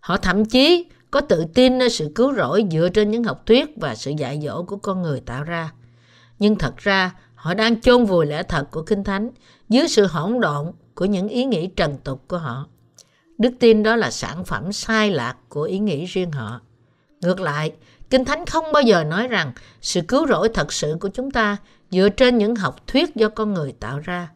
[0.00, 3.68] Họ thậm chí có tự tin nơi sự cứu rỗi dựa trên những học thuyết
[3.76, 5.72] và sự dạy dỗ của con người tạo ra.
[6.38, 9.30] Nhưng thật ra, họ đang chôn vùi lẽ thật của Kinh Thánh
[9.68, 12.66] dưới sự hỗn độn của những ý nghĩ trần tục của họ.
[13.38, 16.60] Đức tin đó là sản phẩm sai lạc của ý nghĩ riêng họ.
[17.20, 17.72] Ngược lại,
[18.10, 21.56] Kinh Thánh không bao giờ nói rằng sự cứu rỗi thật sự của chúng ta
[21.90, 24.28] dựa trên những học thuyết do con người tạo ra.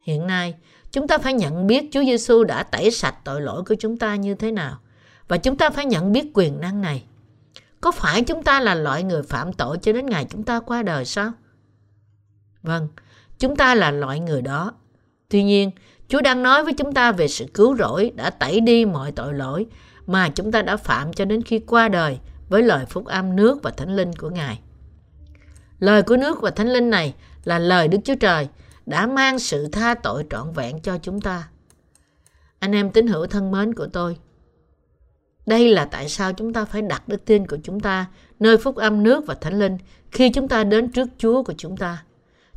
[0.00, 0.54] Hiện nay,
[0.90, 4.16] chúng ta phải nhận biết Chúa Giêsu đã tẩy sạch tội lỗi của chúng ta
[4.16, 4.78] như thế nào
[5.28, 7.04] và chúng ta phải nhận biết quyền năng này.
[7.80, 10.82] Có phải chúng ta là loại người phạm tội cho đến ngày chúng ta qua
[10.82, 11.32] đời sao?
[12.62, 12.88] Vâng,
[13.38, 14.72] chúng ta là loại người đó.
[15.28, 15.70] Tuy nhiên,
[16.08, 19.34] Chúa đang nói với chúng ta về sự cứu rỗi đã tẩy đi mọi tội
[19.34, 19.66] lỗi
[20.06, 23.62] mà chúng ta đã phạm cho đến khi qua đời với lời phúc âm nước
[23.62, 24.60] và thánh linh của Ngài.
[25.78, 28.48] Lời của nước và thánh linh này là lời Đức Chúa Trời
[28.86, 31.48] đã mang sự tha tội trọn vẹn cho chúng ta.
[32.58, 34.16] Anh em tín hữu thân mến của tôi,
[35.46, 38.06] đây là tại sao chúng ta phải đặt đức tin của chúng ta
[38.40, 39.78] nơi phúc âm nước và thánh linh
[40.10, 42.04] khi chúng ta đến trước Chúa của chúng ta.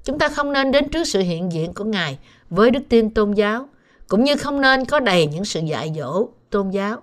[0.04, 3.32] Chúng ta không nên đến trước sự hiện diện của Ngài với đức tin tôn
[3.32, 3.70] giáo,
[4.08, 7.02] cũng như không nên có đầy những sự dạy dỗ tôn giáo.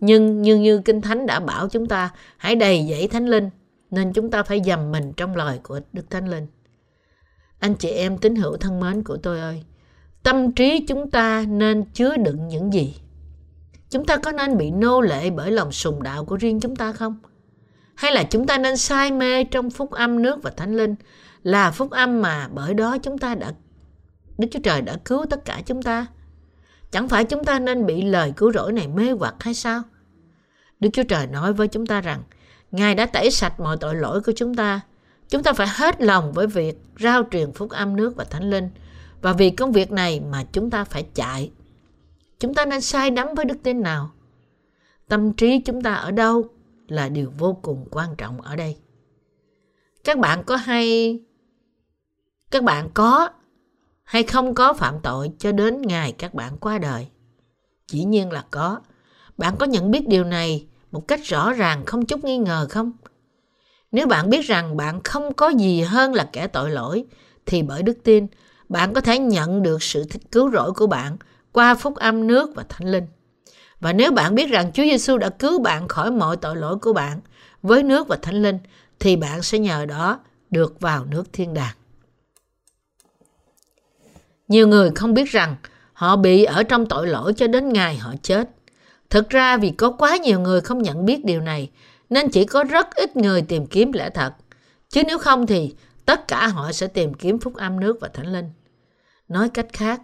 [0.00, 3.50] Nhưng như như Kinh Thánh đã bảo chúng ta hãy đầy dẫy Thánh Linh,
[3.90, 6.46] nên chúng ta phải dầm mình trong lời của Đức Thánh Linh.
[7.62, 9.62] Anh chị em tín hữu thân mến của tôi ơi,
[10.22, 12.94] tâm trí chúng ta nên chứa đựng những gì?
[13.90, 16.92] Chúng ta có nên bị nô lệ bởi lòng sùng đạo của riêng chúng ta
[16.92, 17.16] không?
[17.94, 20.94] Hay là chúng ta nên say mê trong phúc âm nước và thánh linh
[21.42, 23.52] là phúc âm mà bởi đó chúng ta đã
[24.38, 26.06] Đức Chúa Trời đã cứu tất cả chúng ta?
[26.90, 29.82] Chẳng phải chúng ta nên bị lời cứu rỗi này mê hoặc hay sao?
[30.80, 32.22] Đức Chúa Trời nói với chúng ta rằng
[32.70, 34.80] Ngài đã tẩy sạch mọi tội lỗi của chúng ta.
[35.28, 38.68] Chúng ta phải hết lòng với việc rao truyền phúc âm nước và thánh linh.
[39.22, 41.50] Và vì công việc này mà chúng ta phải chạy
[42.42, 44.10] Chúng ta nên sai đắm với đức tin nào?
[45.08, 46.44] Tâm trí chúng ta ở đâu
[46.88, 48.76] là điều vô cùng quan trọng ở đây.
[50.04, 51.20] Các bạn có hay,
[52.50, 53.28] các bạn có
[54.04, 57.08] hay không có phạm tội cho đến ngày các bạn qua đời?
[57.88, 58.80] Dĩ nhiên là có.
[59.38, 62.92] Bạn có nhận biết điều này một cách rõ ràng, không chút nghi ngờ không?
[63.92, 67.04] Nếu bạn biết rằng bạn không có gì hơn là kẻ tội lỗi,
[67.46, 68.26] thì bởi đức tin,
[68.68, 71.16] bạn có thể nhận được sự cứu rỗi của bạn
[71.52, 73.06] qua phúc âm nước và thánh linh.
[73.80, 76.92] Và nếu bạn biết rằng Chúa Giêsu đã cứu bạn khỏi mọi tội lỗi của
[76.92, 77.20] bạn
[77.62, 78.58] với nước và thánh linh,
[78.98, 81.74] thì bạn sẽ nhờ đó được vào nước thiên đàng.
[84.48, 85.56] Nhiều người không biết rằng
[85.92, 88.48] họ bị ở trong tội lỗi cho đến ngày họ chết.
[89.10, 91.70] Thực ra vì có quá nhiều người không nhận biết điều này,
[92.12, 94.32] nên chỉ có rất ít người tìm kiếm lẽ thật.
[94.88, 98.32] Chứ nếu không thì tất cả họ sẽ tìm kiếm phúc âm nước và thánh
[98.32, 98.50] linh.
[99.28, 100.00] Nói cách khác,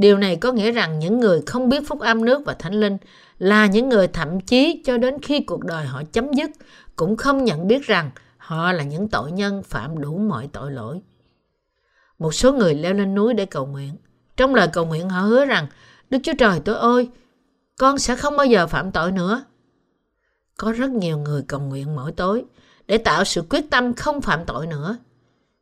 [0.00, 2.96] Điều này có nghĩa rằng những người không biết phúc âm nước và thánh linh
[3.38, 6.50] là những người thậm chí cho đến khi cuộc đời họ chấm dứt
[6.96, 11.00] cũng không nhận biết rằng họ là những tội nhân phạm đủ mọi tội lỗi.
[12.18, 13.96] Một số người leo lên núi để cầu nguyện.
[14.36, 15.66] Trong lời cầu nguyện họ hứa rằng
[16.10, 17.08] Đức Chúa Trời tôi ơi,
[17.78, 19.44] con sẽ không bao giờ phạm tội nữa.
[20.60, 22.44] Có rất nhiều người cầu nguyện mỗi tối
[22.86, 24.96] để tạo sự quyết tâm không phạm tội nữa.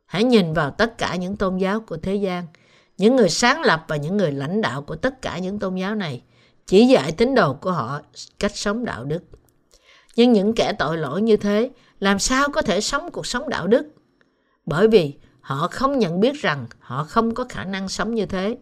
[0.05, 2.47] Hãy nhìn vào tất cả những tôn giáo của thế gian–
[2.99, 5.95] những người sáng lập và những người lãnh đạo của tất cả những tôn giáo
[5.95, 6.21] này,
[6.65, 8.01] chỉ dạy tín đồ của họ
[8.39, 9.23] cách sống đạo đức.
[10.15, 13.67] Nhưng những kẻ tội lỗi như thế làm sao có thể sống cuộc sống đạo
[13.67, 13.87] đức?
[14.65, 18.57] Bởi vì họ không nhận biết rằng họ không có khả năng sống như thế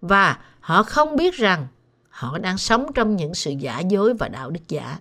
[0.00, 1.66] và họ không biết rằng
[2.08, 4.98] họ đang sống trong những sự giả dối và đạo đức giả.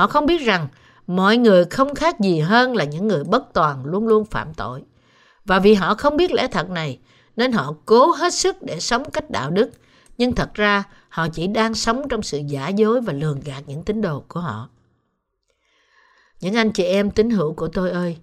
[0.00, 0.68] Họ không biết rằng
[1.06, 4.82] mọi người không khác gì hơn là những người bất toàn luôn luôn phạm tội.
[5.44, 6.98] Và vì họ không biết lẽ thật này,
[7.36, 9.70] nên họ cố hết sức để sống cách đạo đức,
[10.18, 13.82] nhưng thật ra họ chỉ đang sống trong sự giả dối và lường gạt những
[13.82, 14.68] tín đồ của họ.
[16.40, 18.16] Những anh chị em tín hữu của tôi ơi,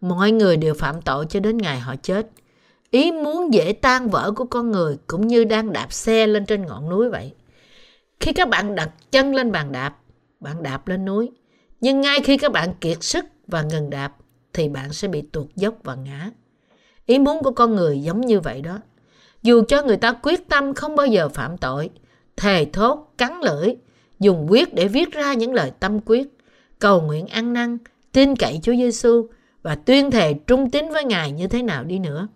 [0.00, 2.26] mọi người đều phạm tội cho đến ngày họ chết.
[2.90, 6.66] Ý muốn dễ tan vỡ của con người cũng như đang đạp xe lên trên
[6.66, 7.32] ngọn núi vậy.
[8.20, 9.96] Khi các bạn đặt chân lên bàn đạp,
[10.42, 11.30] bạn đạp lên núi.
[11.80, 14.16] Nhưng ngay khi các bạn kiệt sức và ngừng đạp,
[14.52, 16.30] thì bạn sẽ bị tuột dốc và ngã.
[17.06, 18.78] Ý muốn của con người giống như vậy đó.
[19.42, 21.90] Dù cho người ta quyết tâm không bao giờ phạm tội,
[22.36, 23.74] thề thốt, cắn lưỡi,
[24.20, 26.28] dùng quyết để viết ra những lời tâm quyết,
[26.78, 27.78] cầu nguyện ăn năn,
[28.12, 29.26] tin cậy Chúa Giêsu
[29.62, 32.28] và tuyên thề trung tín với Ngài như thế nào đi nữa.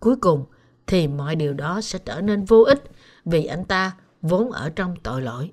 [0.00, 0.44] Cuối cùng
[0.86, 2.82] thì mọi điều đó sẽ trở nên vô ích
[3.24, 5.50] vì anh ta vốn ở trong tội lỗi.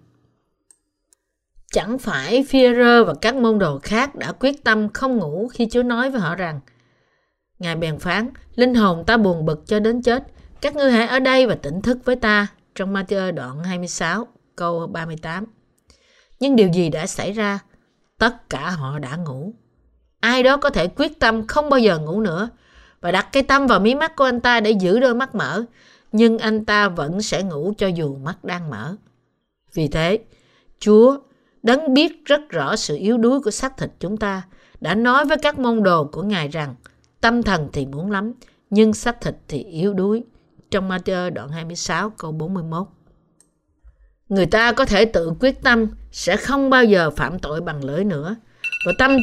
[1.72, 5.84] Chẳng phải Führer và các môn đồ khác đã quyết tâm không ngủ khi Chúa
[5.84, 6.60] nói với họ rằng
[7.60, 10.24] Ngài bèn phán, linh hồn ta buồn bực cho đến chết.
[10.62, 12.48] Các ngươi hãy ở đây và tỉnh thức với ta.
[12.76, 15.46] Trong Matthew đoạn 26, câu 38.
[16.40, 17.60] Nhưng điều gì đã xảy ra?
[18.18, 19.54] Tất cả họ đã ngủ.
[20.20, 22.50] Ai đó có thể quyết tâm không bao giờ ngủ nữa
[23.02, 25.64] và đặt cái tâm vào mí mắt của anh ta để giữ đôi mắt mở,
[26.12, 28.96] nhưng anh ta vẫn sẽ ngủ cho dù mắt đang mở.
[29.74, 30.20] Vì thế,
[30.80, 31.18] Chúa,
[31.64, 34.42] đấng biết rất rõ sự yếu đuối của xác thịt chúng ta,
[34.80, 36.76] đã nói với các môn đồ của Ngài rằng
[37.22, 38.34] tâm thần thì muốn lắm,
[38.70, 40.24] nhưng xác thịt thì yếu đuối.
[40.72, 42.88] Trong Matthew đoạn 26 câu 41
[44.30, 48.04] Người ta có thể tự quyết tâm sẽ không bao giờ phạm tội bằng lưỡi
[48.04, 48.36] nữa.
[48.86, 49.18] Và tâm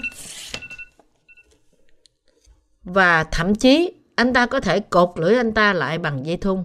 [2.85, 6.65] và thậm chí anh ta có thể cột lưỡi anh ta lại bằng dây thun.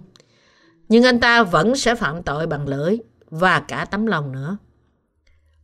[0.88, 2.98] Nhưng anh ta vẫn sẽ phạm tội bằng lưỡi
[3.30, 4.56] và cả tấm lòng nữa.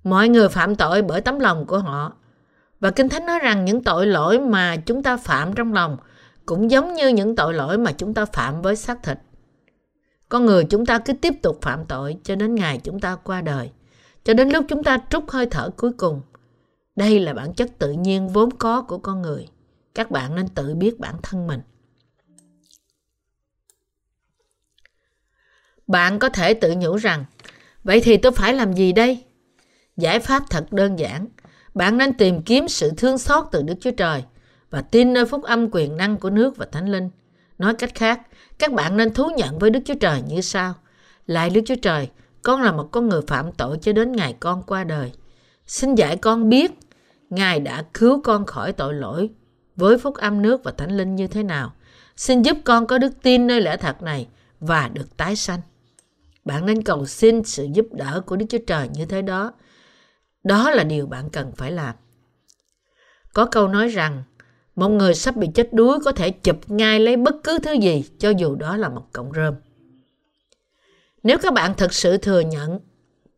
[0.05, 2.13] Mọi người phạm tội bởi tấm lòng của họ.
[2.81, 5.97] Và Kinh Thánh nói rằng những tội lỗi mà chúng ta phạm trong lòng
[6.47, 9.19] cũng giống như những tội lỗi mà chúng ta phạm với xác thịt.
[10.29, 13.41] Con người chúng ta cứ tiếp tục phạm tội cho đến ngày chúng ta qua
[13.41, 13.71] đời,
[14.25, 16.23] cho đến lúc chúng ta trút hơi thở cuối cùng.
[16.97, 19.49] Đây là bản chất tự nhiên vốn có của con người.
[19.95, 21.61] Các bạn nên tự biết bản thân mình.
[25.87, 27.25] Bạn có thể tự nhủ rằng,
[27.85, 29.25] vậy thì tôi phải làm gì đây?
[30.01, 31.27] Giải pháp thật đơn giản.
[31.75, 34.25] Bạn nên tìm kiếm sự thương xót từ Đức Chúa Trời
[34.71, 37.11] và tin nơi phúc âm quyền năng của nước và Thánh Linh.
[37.59, 38.21] Nói cách khác,
[38.59, 40.75] các bạn nên thú nhận với Đức Chúa Trời như sau.
[41.27, 42.09] Lại Đức Chúa Trời,
[42.43, 45.13] con là một con người phạm tội cho đến ngày con qua đời.
[45.67, 46.71] Xin dạy con biết
[47.31, 49.31] Ngài đã cứu con khỏi tội lỗi
[49.77, 51.73] với phúc âm nước và thánh linh như thế nào.
[52.17, 54.29] Xin giúp con có đức tin nơi lẽ thật này
[54.61, 55.61] và được tái sanh.
[56.45, 59.53] Bạn nên cầu xin sự giúp đỡ của Đức Chúa Trời như thế đó.
[60.45, 61.95] Đó là điều bạn cần phải làm.
[63.35, 64.23] Có câu nói rằng
[64.77, 68.05] một người sắp bị chết đuối có thể chụp ngay lấy bất cứ thứ gì
[68.19, 69.55] cho dù đó là một cọng rơm.
[71.23, 72.81] Nếu các bạn thực sự thừa nhận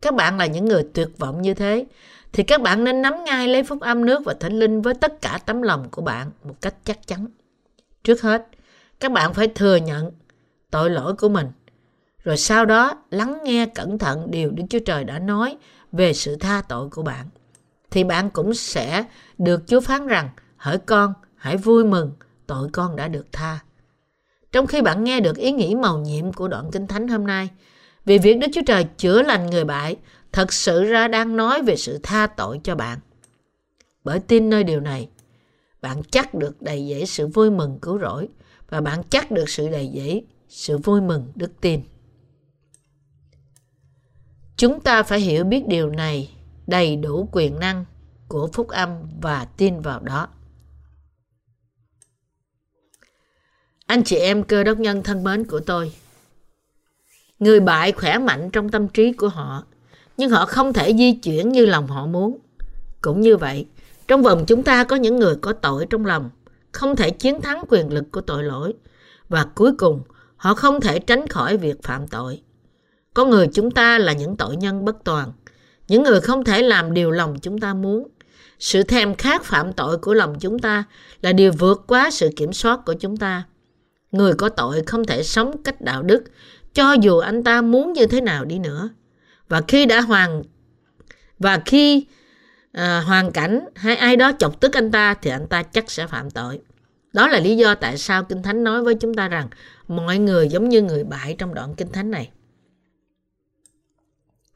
[0.02, 1.86] các bạn là những người tuyệt vọng như thế
[2.32, 5.22] thì các bạn nên nắm ngay lấy phúc âm nước và thánh linh với tất
[5.22, 7.26] cả tấm lòng của bạn một cách chắc chắn.
[8.04, 8.46] Trước hết,
[9.00, 10.12] các bạn phải thừa nhận
[10.70, 11.46] tội lỗi của mình.
[12.24, 15.56] Rồi sau đó lắng nghe cẩn thận điều Đức Chúa Trời đã nói
[15.92, 17.26] về sự tha tội của bạn.
[17.90, 19.04] Thì bạn cũng sẽ
[19.38, 22.12] được Chúa phán rằng, hỡi con, hãy vui mừng,
[22.46, 23.58] tội con đã được tha.
[24.52, 27.48] Trong khi bạn nghe được ý nghĩ màu nhiệm của đoạn Kinh Thánh hôm nay,
[28.04, 29.96] vì việc Đức Chúa Trời chữa lành người bại
[30.32, 32.98] thật sự ra đang nói về sự tha tội cho bạn.
[34.04, 35.08] Bởi tin nơi điều này,
[35.82, 38.28] bạn chắc được đầy dẫy sự vui mừng cứu rỗi
[38.70, 41.80] và bạn chắc được sự đầy dẫy sự vui mừng đức tin.
[44.62, 46.30] Chúng ta phải hiểu biết điều này
[46.66, 47.84] đầy đủ quyền năng
[48.28, 48.88] của phúc âm
[49.20, 50.28] và tin vào đó.
[53.86, 55.92] Anh chị em cơ đốc nhân thân mến của tôi,
[57.38, 59.64] người bại khỏe mạnh trong tâm trí của họ
[60.16, 62.38] nhưng họ không thể di chuyển như lòng họ muốn.
[63.00, 63.66] Cũng như vậy,
[64.08, 66.30] trong vòng chúng ta có những người có tội trong lòng,
[66.72, 68.74] không thể chiến thắng quyền lực của tội lỗi,
[69.28, 70.02] và cuối cùng
[70.36, 72.42] họ không thể tránh khỏi việc phạm tội.
[73.14, 75.32] Có người chúng ta là những tội nhân bất toàn,
[75.88, 78.08] những người không thể làm điều lòng chúng ta muốn.
[78.58, 80.84] Sự thèm khát phạm tội của lòng chúng ta
[81.22, 83.42] là điều vượt quá sự kiểm soát của chúng ta.
[84.12, 86.24] Người có tội không thể sống cách đạo đức,
[86.74, 88.90] cho dù anh ta muốn như thế nào đi nữa
[89.48, 90.42] và khi đã hoàn
[91.38, 92.06] và khi
[92.72, 96.06] à, hoàn cảnh hay ai đó chọc tức anh ta thì anh ta chắc sẽ
[96.06, 96.60] phạm tội
[97.12, 99.48] đó là lý do tại sao kinh thánh nói với chúng ta rằng
[99.88, 102.30] mọi người giống như người bại trong đoạn kinh thánh này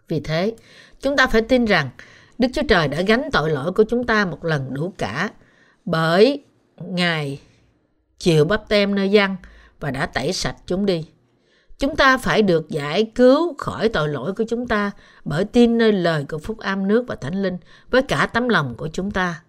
[0.09, 0.55] vì thế,
[1.01, 1.91] chúng ta phải tin rằng
[2.39, 5.31] đức chúa trời đã gánh tội lỗi của chúng ta một lần đủ cả
[5.85, 6.45] bởi
[6.77, 7.41] ngài
[8.19, 9.37] chịu bắp tem nơi dân
[9.81, 11.07] và đã tẩy sạch chúng đi
[11.79, 14.91] Chúng ta phải được giải cứu khỏi tội lỗi của chúng ta
[15.25, 17.59] bởi tin nơi lời của Phúc Âm nước và Thánh Linh
[17.91, 19.43] với cả tấm lòng của chúng ta.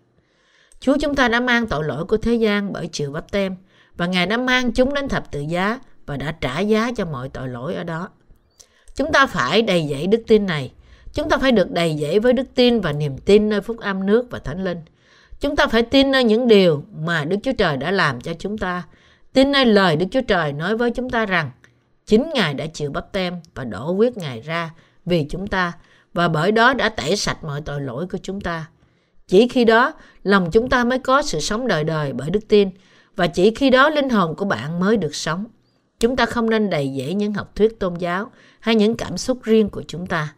[0.80, 3.56] Chúa chúng ta đã mang tội lỗi của thế gian bởi chịu bắp tem
[3.98, 7.30] và Ngài đã mang chúng đến thập tự giá và đã trả giá cho mọi
[7.30, 8.10] tội lỗi ở đó.
[8.98, 10.72] Chúng ta phải đầy dẫy đức tin này.
[11.14, 14.06] Chúng ta phải được đầy dẫy với đức tin và niềm tin nơi Phúc Âm
[14.06, 14.82] nước và Thánh Linh.
[15.40, 18.58] Chúng ta phải tin nơi những điều mà Đức Chúa Trời đã làm cho chúng
[18.58, 18.84] ta.
[19.34, 21.52] Tin nơi lời Đức Chúa Trời nói với chúng ta rằng
[22.06, 24.70] Chính Ngài đã chịu bắp tem và đổ huyết Ngài ra
[25.06, 25.74] vì chúng ta
[26.14, 28.66] và bởi đó đã tẩy sạch mọi tội lỗi của chúng ta.
[29.28, 32.70] Chỉ khi đó, lòng chúng ta mới có sự sống đời đời bởi đức tin
[33.16, 35.46] và chỉ khi đó linh hồn của bạn mới được sống.
[36.00, 39.44] Chúng ta không nên đầy dễ những học thuyết tôn giáo hay những cảm xúc
[39.44, 40.34] riêng của chúng ta.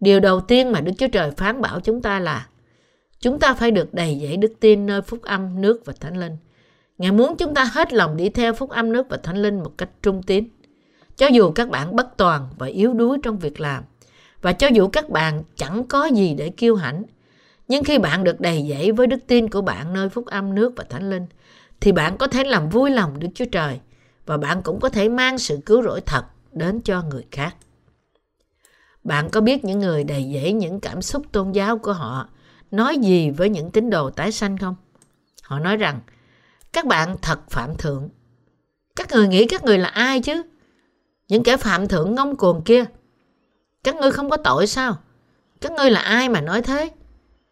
[0.00, 2.48] Điều đầu tiên mà Đức Chúa Trời phán bảo chúng ta là
[3.20, 6.36] chúng ta phải được đầy dẫy đức tin nơi phúc âm, nước và thánh linh.
[6.98, 9.78] Ngài muốn chúng ta hết lòng đi theo phúc âm nước và thánh linh một
[9.78, 10.44] cách trung tín.
[11.16, 13.84] Cho dù các bạn bất toàn và yếu đuối trong việc làm,
[14.42, 17.02] Và cho dù các bạn chẳng có gì để kiêu hãnh,
[17.68, 20.72] nhưng khi bạn được đầy dẫy với đức tin của bạn nơi phúc âm nước
[20.76, 21.26] và thánh linh,
[21.80, 23.80] thì bạn có thể làm vui lòng Đức Chúa Trời
[24.28, 27.56] và bạn cũng có thể mang sự cứu rỗi thật đến cho người khác.
[29.04, 32.28] Bạn có biết những người đầy dẫy những cảm xúc tôn giáo của họ
[32.70, 34.74] nói gì với những tín đồ tái sanh không?
[35.42, 36.00] Họ nói rằng,
[36.72, 38.08] các bạn thật phạm thượng.
[38.96, 40.42] Các người nghĩ các người là ai chứ?
[41.28, 42.84] Những kẻ phạm thượng ngông cuồng kia.
[43.84, 44.96] Các ngươi không có tội sao?
[45.60, 46.90] Các ngươi là ai mà nói thế?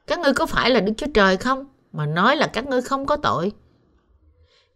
[0.06, 1.66] Các ngươi có phải là Đức Chúa Trời không?
[1.92, 3.52] Mà nói là các ngươi không có tội.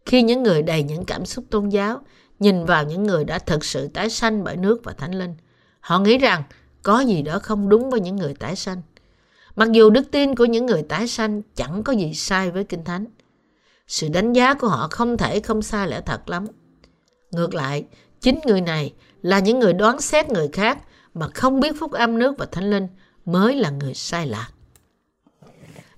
[0.05, 2.01] Khi những người đầy những cảm xúc tôn giáo
[2.39, 5.35] nhìn vào những người đã thực sự tái sanh bởi nước và thánh linh,
[5.79, 6.43] họ nghĩ rằng
[6.83, 8.81] có gì đó không đúng với những người tái sanh.
[9.55, 12.83] Mặc dù đức tin của những người tái sanh chẳng có gì sai với Kinh
[12.83, 13.05] Thánh.
[13.87, 16.45] Sự đánh giá của họ không thể không sai lẽ thật lắm.
[17.31, 17.85] Ngược lại,
[18.21, 20.77] chính người này là những người đoán xét người khác
[21.13, 22.87] mà không biết phúc âm nước và thánh linh
[23.25, 24.47] mới là người sai lạc.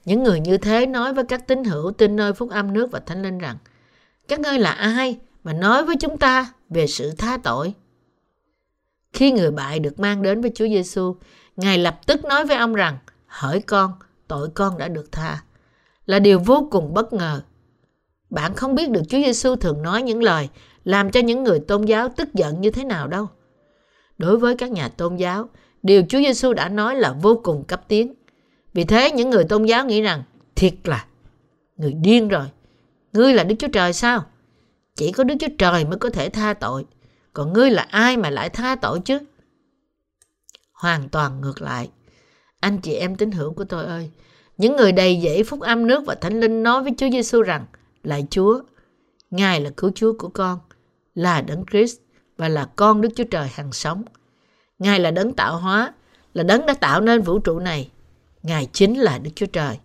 [0.06, 3.00] Những người như thế nói với các tín hữu tin nơi phúc âm nước và
[3.00, 3.58] thánh linh rằng
[4.34, 7.74] các ngươi là ai mà nói với chúng ta về sự tha tội?
[9.14, 11.16] Khi người bại được mang đến với Chúa Giêsu,
[11.56, 13.92] Ngài lập tức nói với ông rằng hỡi con,
[14.28, 15.44] tội con đã được tha.
[16.06, 17.42] Là điều vô cùng bất ngờ.
[18.30, 20.50] Bạn không biết được Chúa Giêsu thường nói những lời
[20.84, 23.28] làm cho những người tôn giáo tức giận như thế nào đâu.
[24.18, 25.50] Đối với các nhà tôn giáo,
[25.84, 28.14] điều Chúa Giêsu đã nói là vô cùng cấp tiến.
[28.74, 30.24] Vì thế những người tôn giáo nghĩ rằng
[30.56, 31.06] thiệt là
[31.78, 32.46] người điên rồi.
[33.14, 34.26] Ngươi là Đức Chúa Trời sao?
[34.96, 36.86] Chỉ có Đức Chúa Trời mới có thể tha tội.
[37.34, 39.20] Còn ngươi là ai mà lại tha tội chứ?
[40.74, 41.90] Hoàn toàn ngược lại.
[42.60, 44.12] Anh chị em tín hữu của tôi ơi,
[44.58, 47.66] những người đầy dẫy phúc âm nước và thánh linh nói với Chúa Giêsu rằng,
[48.04, 48.62] Lạy Chúa,
[49.32, 50.60] Ngài là cứu Chúa của con,
[51.16, 51.98] là Đấng Christ
[52.38, 54.04] và là con Đức Chúa Trời hằng sống.
[54.80, 55.94] Ngài là đấng tạo hóa,
[56.34, 57.92] là đấng đã tạo nên vũ trụ này.
[58.44, 59.80] Ngài chính là Đức Chúa Trời.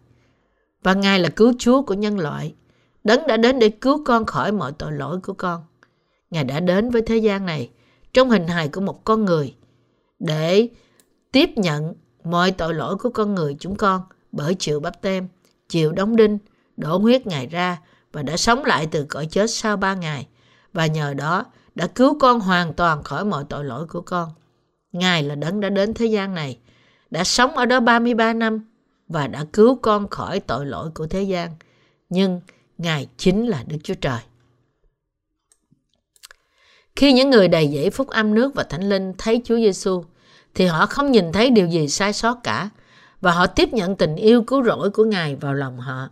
[0.82, 2.54] Và Ngài là cứu Chúa của nhân loại.
[3.04, 5.62] Đấng đã đến để cứu con khỏi mọi tội lỗi của con.
[6.30, 7.70] Ngài đã đến với thế gian này
[8.12, 9.54] trong hình hài của một con người
[10.18, 10.68] để
[11.32, 15.28] tiếp nhận mọi tội lỗi của con người chúng con bởi chịu bắp tem,
[15.68, 16.38] chịu đóng đinh,
[16.76, 17.78] đổ huyết Ngài ra
[18.12, 20.26] và đã sống lại từ cõi chết sau ba ngày
[20.72, 24.28] và nhờ đó đã cứu con hoàn toàn khỏi mọi tội lỗi của con.
[24.92, 26.58] Ngài là đấng đã đến thế gian này,
[27.10, 28.64] đã sống ở đó 33 năm
[29.08, 31.50] và đã cứu con khỏi tội lỗi của thế gian.
[32.08, 32.40] Nhưng
[32.78, 34.20] Ngài chính là Đức Chúa Trời.
[36.96, 40.04] Khi những người đầy dẫy phúc âm nước và thánh linh thấy Chúa Giêsu,
[40.54, 42.70] thì họ không nhìn thấy điều gì sai sót cả
[43.20, 46.08] và họ tiếp nhận tình yêu cứu rỗi của Ngài vào lòng họ.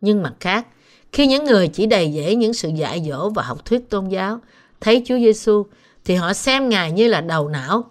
[0.00, 0.66] Nhưng mặt khác,
[1.12, 4.40] khi những người chỉ đầy dễ những sự dạy dỗ và học thuyết tôn giáo
[4.80, 5.66] thấy Chúa Giêsu
[6.04, 7.84] thì họ xem Ngài như là đầu não.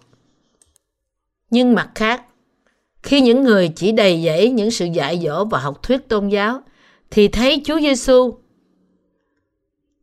[1.49, 2.23] Nhưng mặt khác,
[3.03, 6.61] khi những người chỉ đầy dẫy những sự dạy dỗ và học thuyết tôn giáo
[7.11, 8.33] thì thấy Chúa Giêsu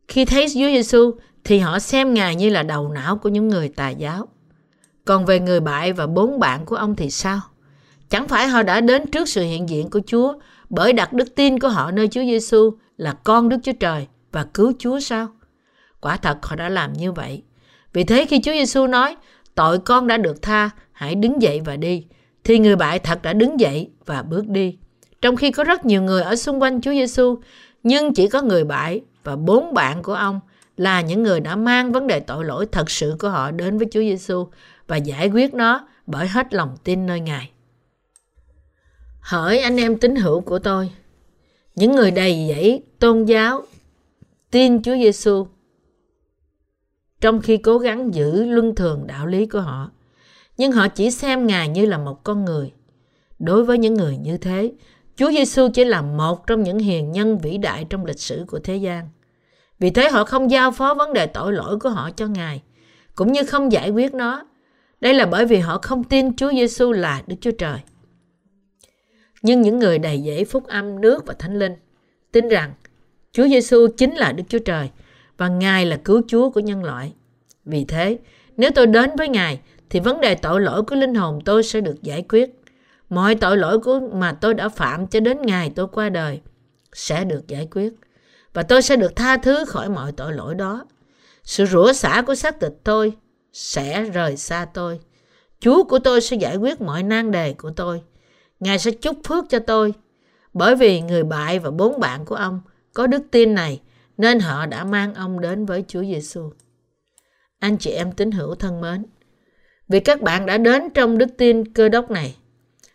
[0.07, 1.11] khi thấy Chúa Giêsu
[1.43, 4.27] thì họ xem Ngài như là đầu não của những người tà giáo.
[5.05, 7.39] Còn về người bại và bốn bạn của ông thì sao?
[8.09, 10.33] Chẳng phải họ đã đến trước sự hiện diện của Chúa
[10.69, 14.45] bởi đặt đức tin của họ nơi Chúa Giêsu là con Đức Chúa Trời và
[14.53, 15.27] cứu Chúa sao?
[16.01, 17.43] Quả thật họ đã làm như vậy.
[17.93, 19.15] Vì thế khi Chúa Giêsu nói
[19.55, 22.05] tội con đã được tha, hãy đứng dậy và đi,
[22.43, 24.77] thì người bại thật đã đứng dậy và bước đi.
[25.21, 27.39] Trong khi có rất nhiều người ở xung quanh Chúa Giêsu,
[27.83, 30.39] nhưng chỉ có người bại và bốn bạn của ông
[30.77, 33.87] là những người đã mang vấn đề tội lỗi thật sự của họ đến với
[33.91, 34.47] Chúa Giêsu
[34.87, 37.51] và giải quyết nó bởi hết lòng tin nơi Ngài.
[39.19, 40.91] Hỡi anh em tín hữu của tôi,
[41.75, 43.61] những người đầy dẫy tôn giáo
[44.51, 45.47] tin Chúa Giêsu
[47.21, 49.91] trong khi cố gắng giữ luân thường đạo lý của họ,
[50.57, 52.73] nhưng họ chỉ xem Ngài như là một con người.
[53.39, 54.71] Đối với những người như thế,
[55.19, 58.59] Chúa Giêsu chỉ là một trong những hiền nhân vĩ đại trong lịch sử của
[58.59, 59.09] thế gian.
[59.79, 62.61] Vì thế họ không giao phó vấn đề tội lỗi của họ cho Ngài,
[63.15, 64.45] cũng như không giải quyết nó.
[65.01, 67.79] Đây là bởi vì họ không tin Chúa Giêsu là Đức Chúa Trời.
[69.41, 71.75] Nhưng những người đầy dễ phúc âm nước và thánh linh
[72.31, 72.73] tin rằng
[73.31, 74.89] Chúa Giêsu chính là Đức Chúa Trời
[75.37, 77.13] và Ngài là cứu Chúa của nhân loại.
[77.65, 78.17] Vì thế,
[78.57, 79.59] nếu tôi đến với Ngài
[79.89, 82.58] thì vấn đề tội lỗi của linh hồn tôi sẽ được giải quyết.
[83.09, 86.41] Mọi tội lỗi của mà tôi đã phạm cho đến ngày tôi qua đời
[86.93, 87.93] sẽ được giải quyết
[88.53, 90.85] và tôi sẽ được tha thứ khỏi mọi tội lỗi đó.
[91.43, 93.13] Sự rủa xả của xác thịt tôi
[93.53, 94.99] sẽ rời xa tôi.
[95.59, 98.01] Chúa của tôi sẽ giải quyết mọi nan đề của tôi.
[98.59, 99.93] Ngài sẽ chúc phước cho tôi.
[100.53, 102.61] Bởi vì người bại và bốn bạn của ông
[102.93, 103.81] có đức tin này
[104.17, 106.49] nên họ đã mang ông đến với Chúa Giêsu.
[107.59, 109.05] Anh chị em tín hữu thân mến,
[109.87, 112.35] Vì các bạn đã đến trong đức tin cơ đốc này,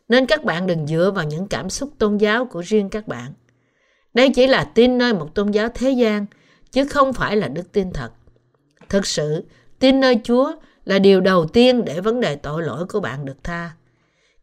[0.08, 3.32] nên các bạn đừng dựa vào những cảm xúc tôn giáo của riêng các bạn.
[4.14, 6.26] Đây chỉ là tin nơi một tôn giáo thế gian,
[6.70, 8.10] chứ không phải là đức tin thật.
[8.88, 9.44] Thực sự,
[9.78, 10.52] tin nơi Chúa
[10.84, 13.70] là điều đầu tiên để vấn đề tội lỗi của bạn được tha.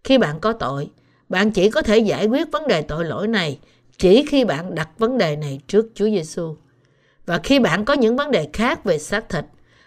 [0.03, 0.89] Khi bạn có tội,
[1.30, 3.59] bạn chỉ có thể giải quyết vấn đề tội lỗi này
[3.97, 6.55] chỉ khi bạn đặt vấn đề này trước Chúa Giêsu.
[7.26, 9.45] Và khi bạn có những vấn đề khác về xác thịt,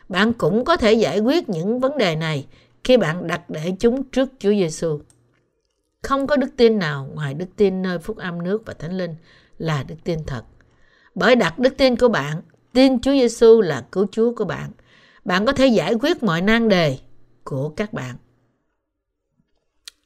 [0.09, 2.47] bạn cũng có thể giải quyết những vấn đề này
[2.85, 4.99] khi bạn đặt để chúng trước Chúa Giêsu.
[6.05, 9.15] Không có đức tin nào ngoài đức tin nơi phúc âm nước và thánh linh
[9.59, 10.43] là đức tin thật.
[11.15, 12.43] Bởi đặt đức tin của bạn,
[12.73, 14.71] tin Chúa Giêsu là cứu Chúa của bạn,
[15.25, 16.99] bạn có thể giải quyết mọi nan đề
[17.45, 18.17] của các bạn.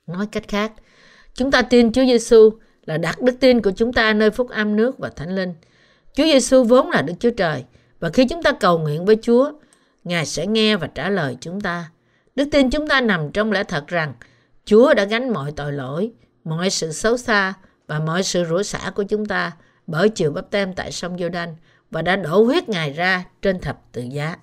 [0.06, 0.72] Nói cách khác,
[1.34, 2.50] chúng ta tin Chúa Giêsu
[2.84, 5.54] là đặt đức tin của chúng ta nơi phúc âm nước và thánh linh.
[6.14, 7.64] Chúa Giêsu vốn là Đức Chúa Trời
[8.00, 9.52] và khi chúng ta cầu nguyện với Chúa,
[10.04, 11.90] Ngài sẽ nghe và trả lời chúng ta.
[12.34, 14.14] Đức tin chúng ta nằm trong lẽ thật rằng
[14.68, 16.12] Chúa đã gánh mọi tội lỗi,
[16.44, 17.54] mọi sự xấu xa
[17.86, 19.56] và mọi sự rủa xả của chúng ta
[19.86, 21.56] bởi chiều bắp tem tại sông giô đanh
[21.90, 24.36] và đã đổ huyết Ngài ra trên thập tự giá.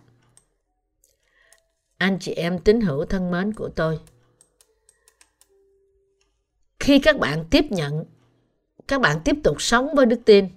[1.97, 3.99] Anh chị em tín hữu thân mến của tôi,
[6.79, 8.05] khi các bạn tiếp nhận,
[8.87, 10.47] các bạn tiếp tục sống với đức tin,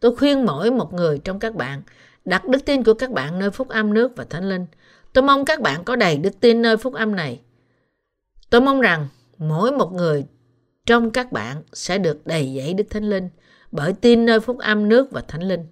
[0.00, 1.82] tôi khuyên mỗi một người trong các bạn
[2.24, 4.66] đặt đức tin của các bạn nơi phúc âm nước và thánh linh.
[5.12, 7.40] Tôi mong các bạn có đầy đức tin nơi phúc âm này.
[8.50, 10.24] Tôi mong rằng mỗi một người
[10.86, 13.28] trong các bạn sẽ được đầy dẫy Đức Thánh Linh
[13.72, 15.66] bởi tin nơi phúc âm nước và Thánh Linh.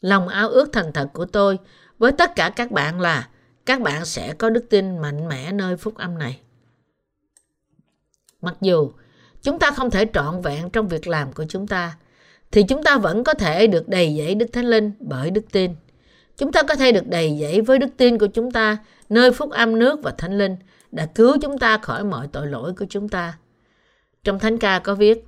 [0.00, 1.58] Lòng ao ước thành thật của tôi
[1.98, 3.28] với tất cả các bạn là
[3.66, 6.40] các bạn sẽ có đức tin mạnh mẽ nơi phúc âm này.
[8.40, 8.92] Mặc dù
[9.42, 11.96] chúng ta không thể trọn vẹn trong việc làm của chúng ta,
[12.50, 15.74] thì chúng ta vẫn có thể được đầy dẫy Đức Thánh Linh bởi đức tin.
[16.36, 18.76] Chúng ta có thể được đầy dẫy với đức tin của chúng ta
[19.08, 20.56] nơi phúc âm nước và Thánh Linh
[20.92, 23.38] đã cứu chúng ta khỏi mọi tội lỗi của chúng ta.
[24.24, 25.24] Trong Thánh ca có viết,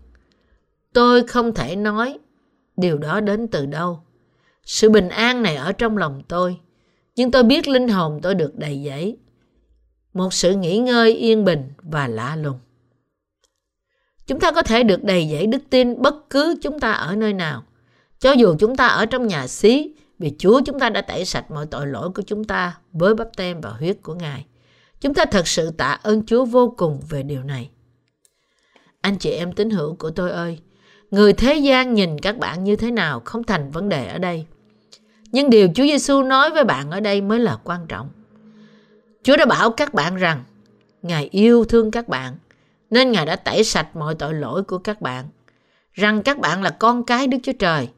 [0.95, 2.19] Tôi không thể nói
[2.77, 4.01] điều đó đến từ đâu.
[4.65, 6.59] Sự bình an này ở trong lòng tôi,
[7.17, 9.17] nhưng tôi biết linh hồn tôi được đầy dẫy.
[10.13, 12.59] Một sự nghỉ ngơi yên bình và lạ lùng.
[14.27, 17.33] Chúng ta có thể được đầy dẫy đức tin bất cứ chúng ta ở nơi
[17.33, 17.63] nào.
[18.19, 21.51] Cho dù chúng ta ở trong nhà xí, vì Chúa chúng ta đã tẩy sạch
[21.51, 24.47] mọi tội lỗi của chúng ta với bắp tem và huyết của Ngài.
[25.05, 27.71] Chúng ta thật sự tạ ơn Chúa vô cùng về điều này.
[29.01, 30.59] Anh chị em tín hữu của tôi ơi,
[31.11, 34.47] người thế gian nhìn các bạn như thế nào không thành vấn đề ở đây.
[35.33, 38.09] Nhưng điều Chúa Giêsu nói với bạn ở đây mới là quan trọng.
[39.23, 40.45] Chúa đã bảo các bạn rằng
[41.03, 42.37] Ngài yêu thương các bạn
[42.91, 45.25] nên Ngài đã tẩy sạch mọi tội lỗi của các bạn.
[45.93, 47.89] Rằng các bạn là con cái Đức Chúa Trời.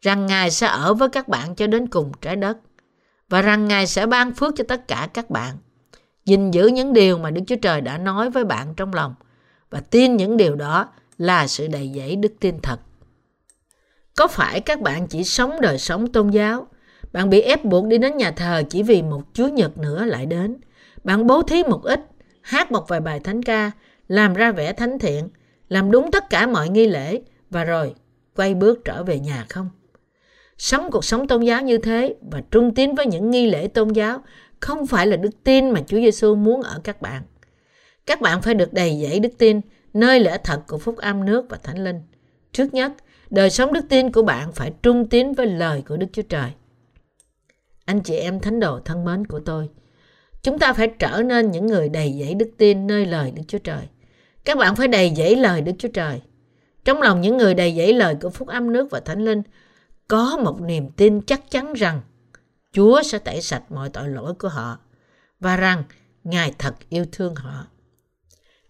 [0.00, 2.58] Rằng Ngài sẽ ở với các bạn cho đến cùng trái đất.
[3.28, 5.56] Và rằng Ngài sẽ ban phước cho tất cả các bạn
[6.24, 9.14] gìn giữ những điều mà Đức Chúa Trời đã nói với bạn trong lòng
[9.70, 12.80] và tin những điều đó là sự đầy dẫy đức tin thật.
[14.16, 16.66] Có phải các bạn chỉ sống đời sống tôn giáo?
[17.12, 20.26] Bạn bị ép buộc đi đến nhà thờ chỉ vì một Chúa Nhật nữa lại
[20.26, 20.56] đến.
[21.04, 22.00] Bạn bố thí một ít,
[22.42, 23.70] hát một vài bài thánh ca,
[24.08, 25.28] làm ra vẻ thánh thiện,
[25.68, 27.94] làm đúng tất cả mọi nghi lễ và rồi
[28.36, 29.68] quay bước trở về nhà không?
[30.58, 33.88] Sống cuộc sống tôn giáo như thế và trung tín với những nghi lễ tôn
[33.88, 34.22] giáo
[34.62, 37.22] không phải là đức tin mà Chúa Giêsu muốn ở các bạn.
[38.06, 39.60] Các bạn phải được đầy dẫy đức tin
[39.94, 42.00] nơi lẽ thật của phúc âm nước và thánh linh.
[42.52, 42.92] Trước nhất,
[43.30, 46.50] đời sống đức tin của bạn phải trung tín với lời của Đức Chúa Trời.
[47.84, 49.68] Anh chị em thánh đồ thân mến của tôi,
[50.42, 53.58] chúng ta phải trở nên những người đầy dẫy đức tin nơi lời Đức Chúa
[53.58, 53.88] Trời.
[54.44, 56.20] Các bạn phải đầy dẫy lời Đức Chúa Trời.
[56.84, 59.42] Trong lòng những người đầy dẫy lời của phúc âm nước và thánh linh
[60.08, 62.00] có một niềm tin chắc chắn rằng
[62.72, 64.78] Chúa sẽ tẩy sạch mọi tội lỗi của họ
[65.40, 65.84] và rằng
[66.24, 67.66] Ngài thật yêu thương họ.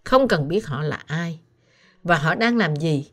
[0.05, 1.41] Không cần biết họ là ai
[2.03, 3.11] và họ đang làm gì.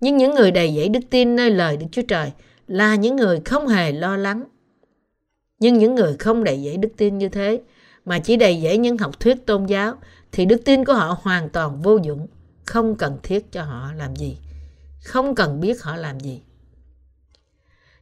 [0.00, 2.32] Nhưng những người đầy dẫy đức tin nơi lời Đức Chúa Trời
[2.66, 4.44] là những người không hề lo lắng.
[5.58, 7.60] Nhưng những người không đầy dẫy đức tin như thế
[8.04, 9.94] mà chỉ đầy dẫy những học thuyết tôn giáo
[10.32, 12.26] thì đức tin của họ hoàn toàn vô dụng,
[12.66, 14.38] không cần thiết cho họ làm gì,
[15.04, 16.42] không cần biết họ làm gì.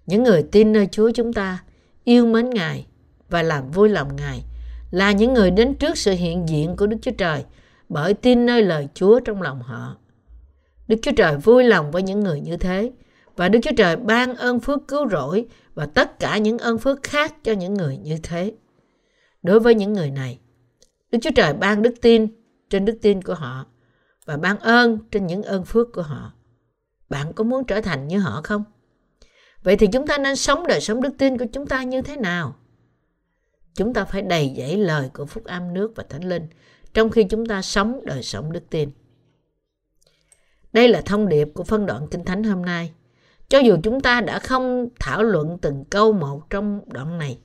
[0.06, 1.64] Những người tin nơi Chúa chúng ta
[2.06, 2.86] yêu mến Ngài
[3.28, 4.44] và làm vui lòng Ngài
[4.90, 7.44] là những người đến trước sự hiện diện của Đức Chúa Trời
[7.88, 9.96] bởi tin nơi lời Chúa trong lòng họ.
[10.88, 12.92] Đức Chúa Trời vui lòng với những người như thế
[13.36, 17.02] và Đức Chúa Trời ban ơn phước cứu rỗi và tất cả những ơn phước
[17.02, 18.52] khác cho những người như thế.
[19.42, 20.38] Đối với những người này,
[21.12, 22.26] Đức Chúa Trời ban đức tin
[22.70, 23.66] trên đức tin của họ
[24.24, 26.32] và ban ơn trên những ơn phước của họ.
[27.10, 28.64] Bạn có muốn trở thành như họ không?
[29.66, 32.16] Vậy thì chúng ta nên sống đời sống đức tin của chúng ta như thế
[32.16, 32.54] nào?
[33.76, 36.46] chúng ta phải đầy dẫy lời của phúc âm nước và thánh linh
[36.94, 38.90] trong khi chúng ta sống đời sống đức tin.
[40.72, 42.92] Đây là thông điệp của phân đoạn Kinh Thánh hôm nay.
[43.48, 47.38] Cho dù chúng ta đã không thảo luận từng câu một trong đoạn này,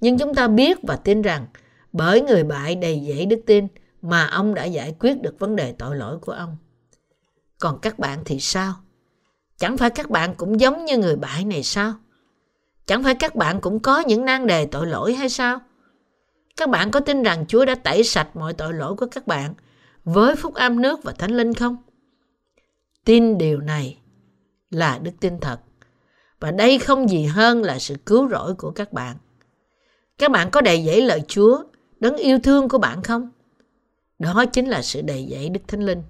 [0.00, 1.46] nhưng chúng ta biết và tin rằng
[1.92, 3.66] bởi người bại đầy dẫy đức tin
[4.02, 6.56] mà ông đã giải quyết được vấn đề tội lỗi của ông.
[7.58, 8.74] Còn các bạn thì sao?
[9.62, 11.94] Chẳng phải các bạn cũng giống như người bại này sao?
[12.86, 15.60] Chẳng phải các bạn cũng có những nan đề tội lỗi hay sao?
[16.56, 19.54] Các bạn có tin rằng Chúa đã tẩy sạch mọi tội lỗi của các bạn
[20.04, 21.76] với phúc âm nước và thánh linh không?
[23.04, 23.98] Tin điều này
[24.70, 25.60] là đức tin thật.
[26.40, 29.16] Và đây không gì hơn là sự cứu rỗi của các bạn.
[30.18, 31.64] Các bạn có đầy dẫy lời Chúa,
[32.00, 33.30] đấng yêu thương của bạn không?
[34.18, 36.02] Đó chính là sự đầy dẫy Đức Thánh Linh.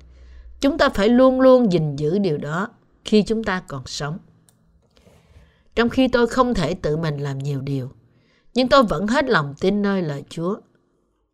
[0.61, 2.69] Chúng ta phải luôn luôn gìn giữ điều đó
[3.05, 4.19] khi chúng ta còn sống.
[5.75, 7.93] Trong khi tôi không thể tự mình làm nhiều điều,
[8.55, 10.57] nhưng tôi vẫn hết lòng tin nơi lời Chúa.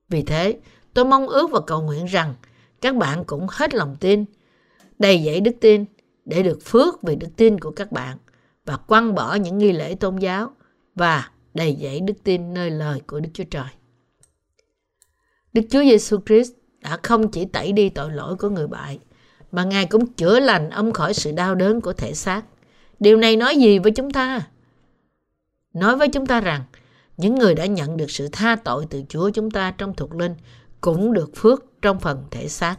[0.09, 0.59] Vì thế,
[0.95, 2.35] tôi mong ước và cầu nguyện rằng
[2.81, 4.25] các bạn cũng hết lòng tin,
[4.99, 5.85] đầy dẫy đức tin
[6.25, 8.19] để được phước vì đức tin của các bạn
[8.65, 10.51] và quăng bỏ những nghi lễ tôn giáo
[10.95, 13.69] và đầy dẫy đức tin nơi lời của Đức Chúa Trời.
[15.53, 18.99] Đức Chúa Giêsu Christ đã không chỉ tẩy đi tội lỗi của người bại,
[19.53, 22.43] mà Ngài cũng chữa lành ông khỏi sự đau đớn của thể xác.
[23.01, 24.41] Điều này nói gì với chúng ta?
[25.75, 26.63] Nói với chúng ta rằng,
[27.17, 30.35] những người đã nhận được sự tha tội từ Chúa chúng ta trong thuộc linh
[30.81, 32.77] cũng được phước trong phần thể xác.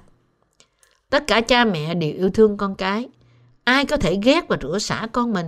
[1.10, 3.10] Tất cả cha mẹ đều yêu thương con cái.
[3.64, 5.46] Ai có thể ghét và rửa xả con mình?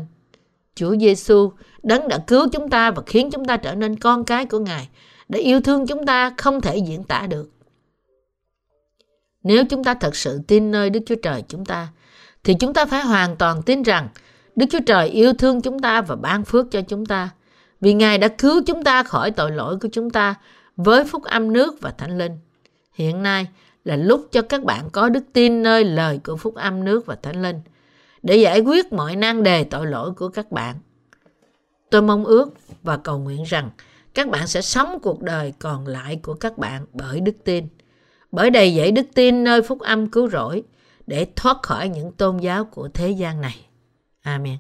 [0.76, 1.51] Chúa Giêsu
[1.84, 4.89] đấng đã cứu chúng ta và khiến chúng ta trở nên con cái của Ngài,
[5.30, 7.49] đã yêu thương chúng ta không thể diễn tả được.
[9.43, 11.87] Nếu chúng ta thật sự tin nơi Đức Chúa Trời chúng ta,
[12.43, 14.09] thì chúng ta phải hoàn toàn tin rằng
[14.55, 17.29] Đức Chúa Trời yêu thương chúng ta và ban phước cho chúng ta,
[17.81, 20.35] vì Ngài đã cứu chúng ta khỏi tội lỗi của chúng ta
[20.75, 22.37] với phúc âm nước và thánh linh.
[22.93, 23.47] Hiện nay
[23.85, 27.15] là lúc cho các bạn có đức tin nơi lời của phúc âm nước và
[27.15, 27.61] thánh linh
[28.23, 30.75] để giải quyết mọi nan đề tội lỗi của các bạn.
[31.89, 33.69] Tôi mong ước và cầu nguyện rằng
[34.13, 37.67] các bạn sẽ sống cuộc đời còn lại của các bạn bởi đức tin
[38.32, 40.63] bởi đầy dẫy đức tin nơi phúc âm cứu rỗi
[41.07, 43.65] để thoát khỏi những tôn giáo của thế gian này.
[44.21, 44.57] Amen.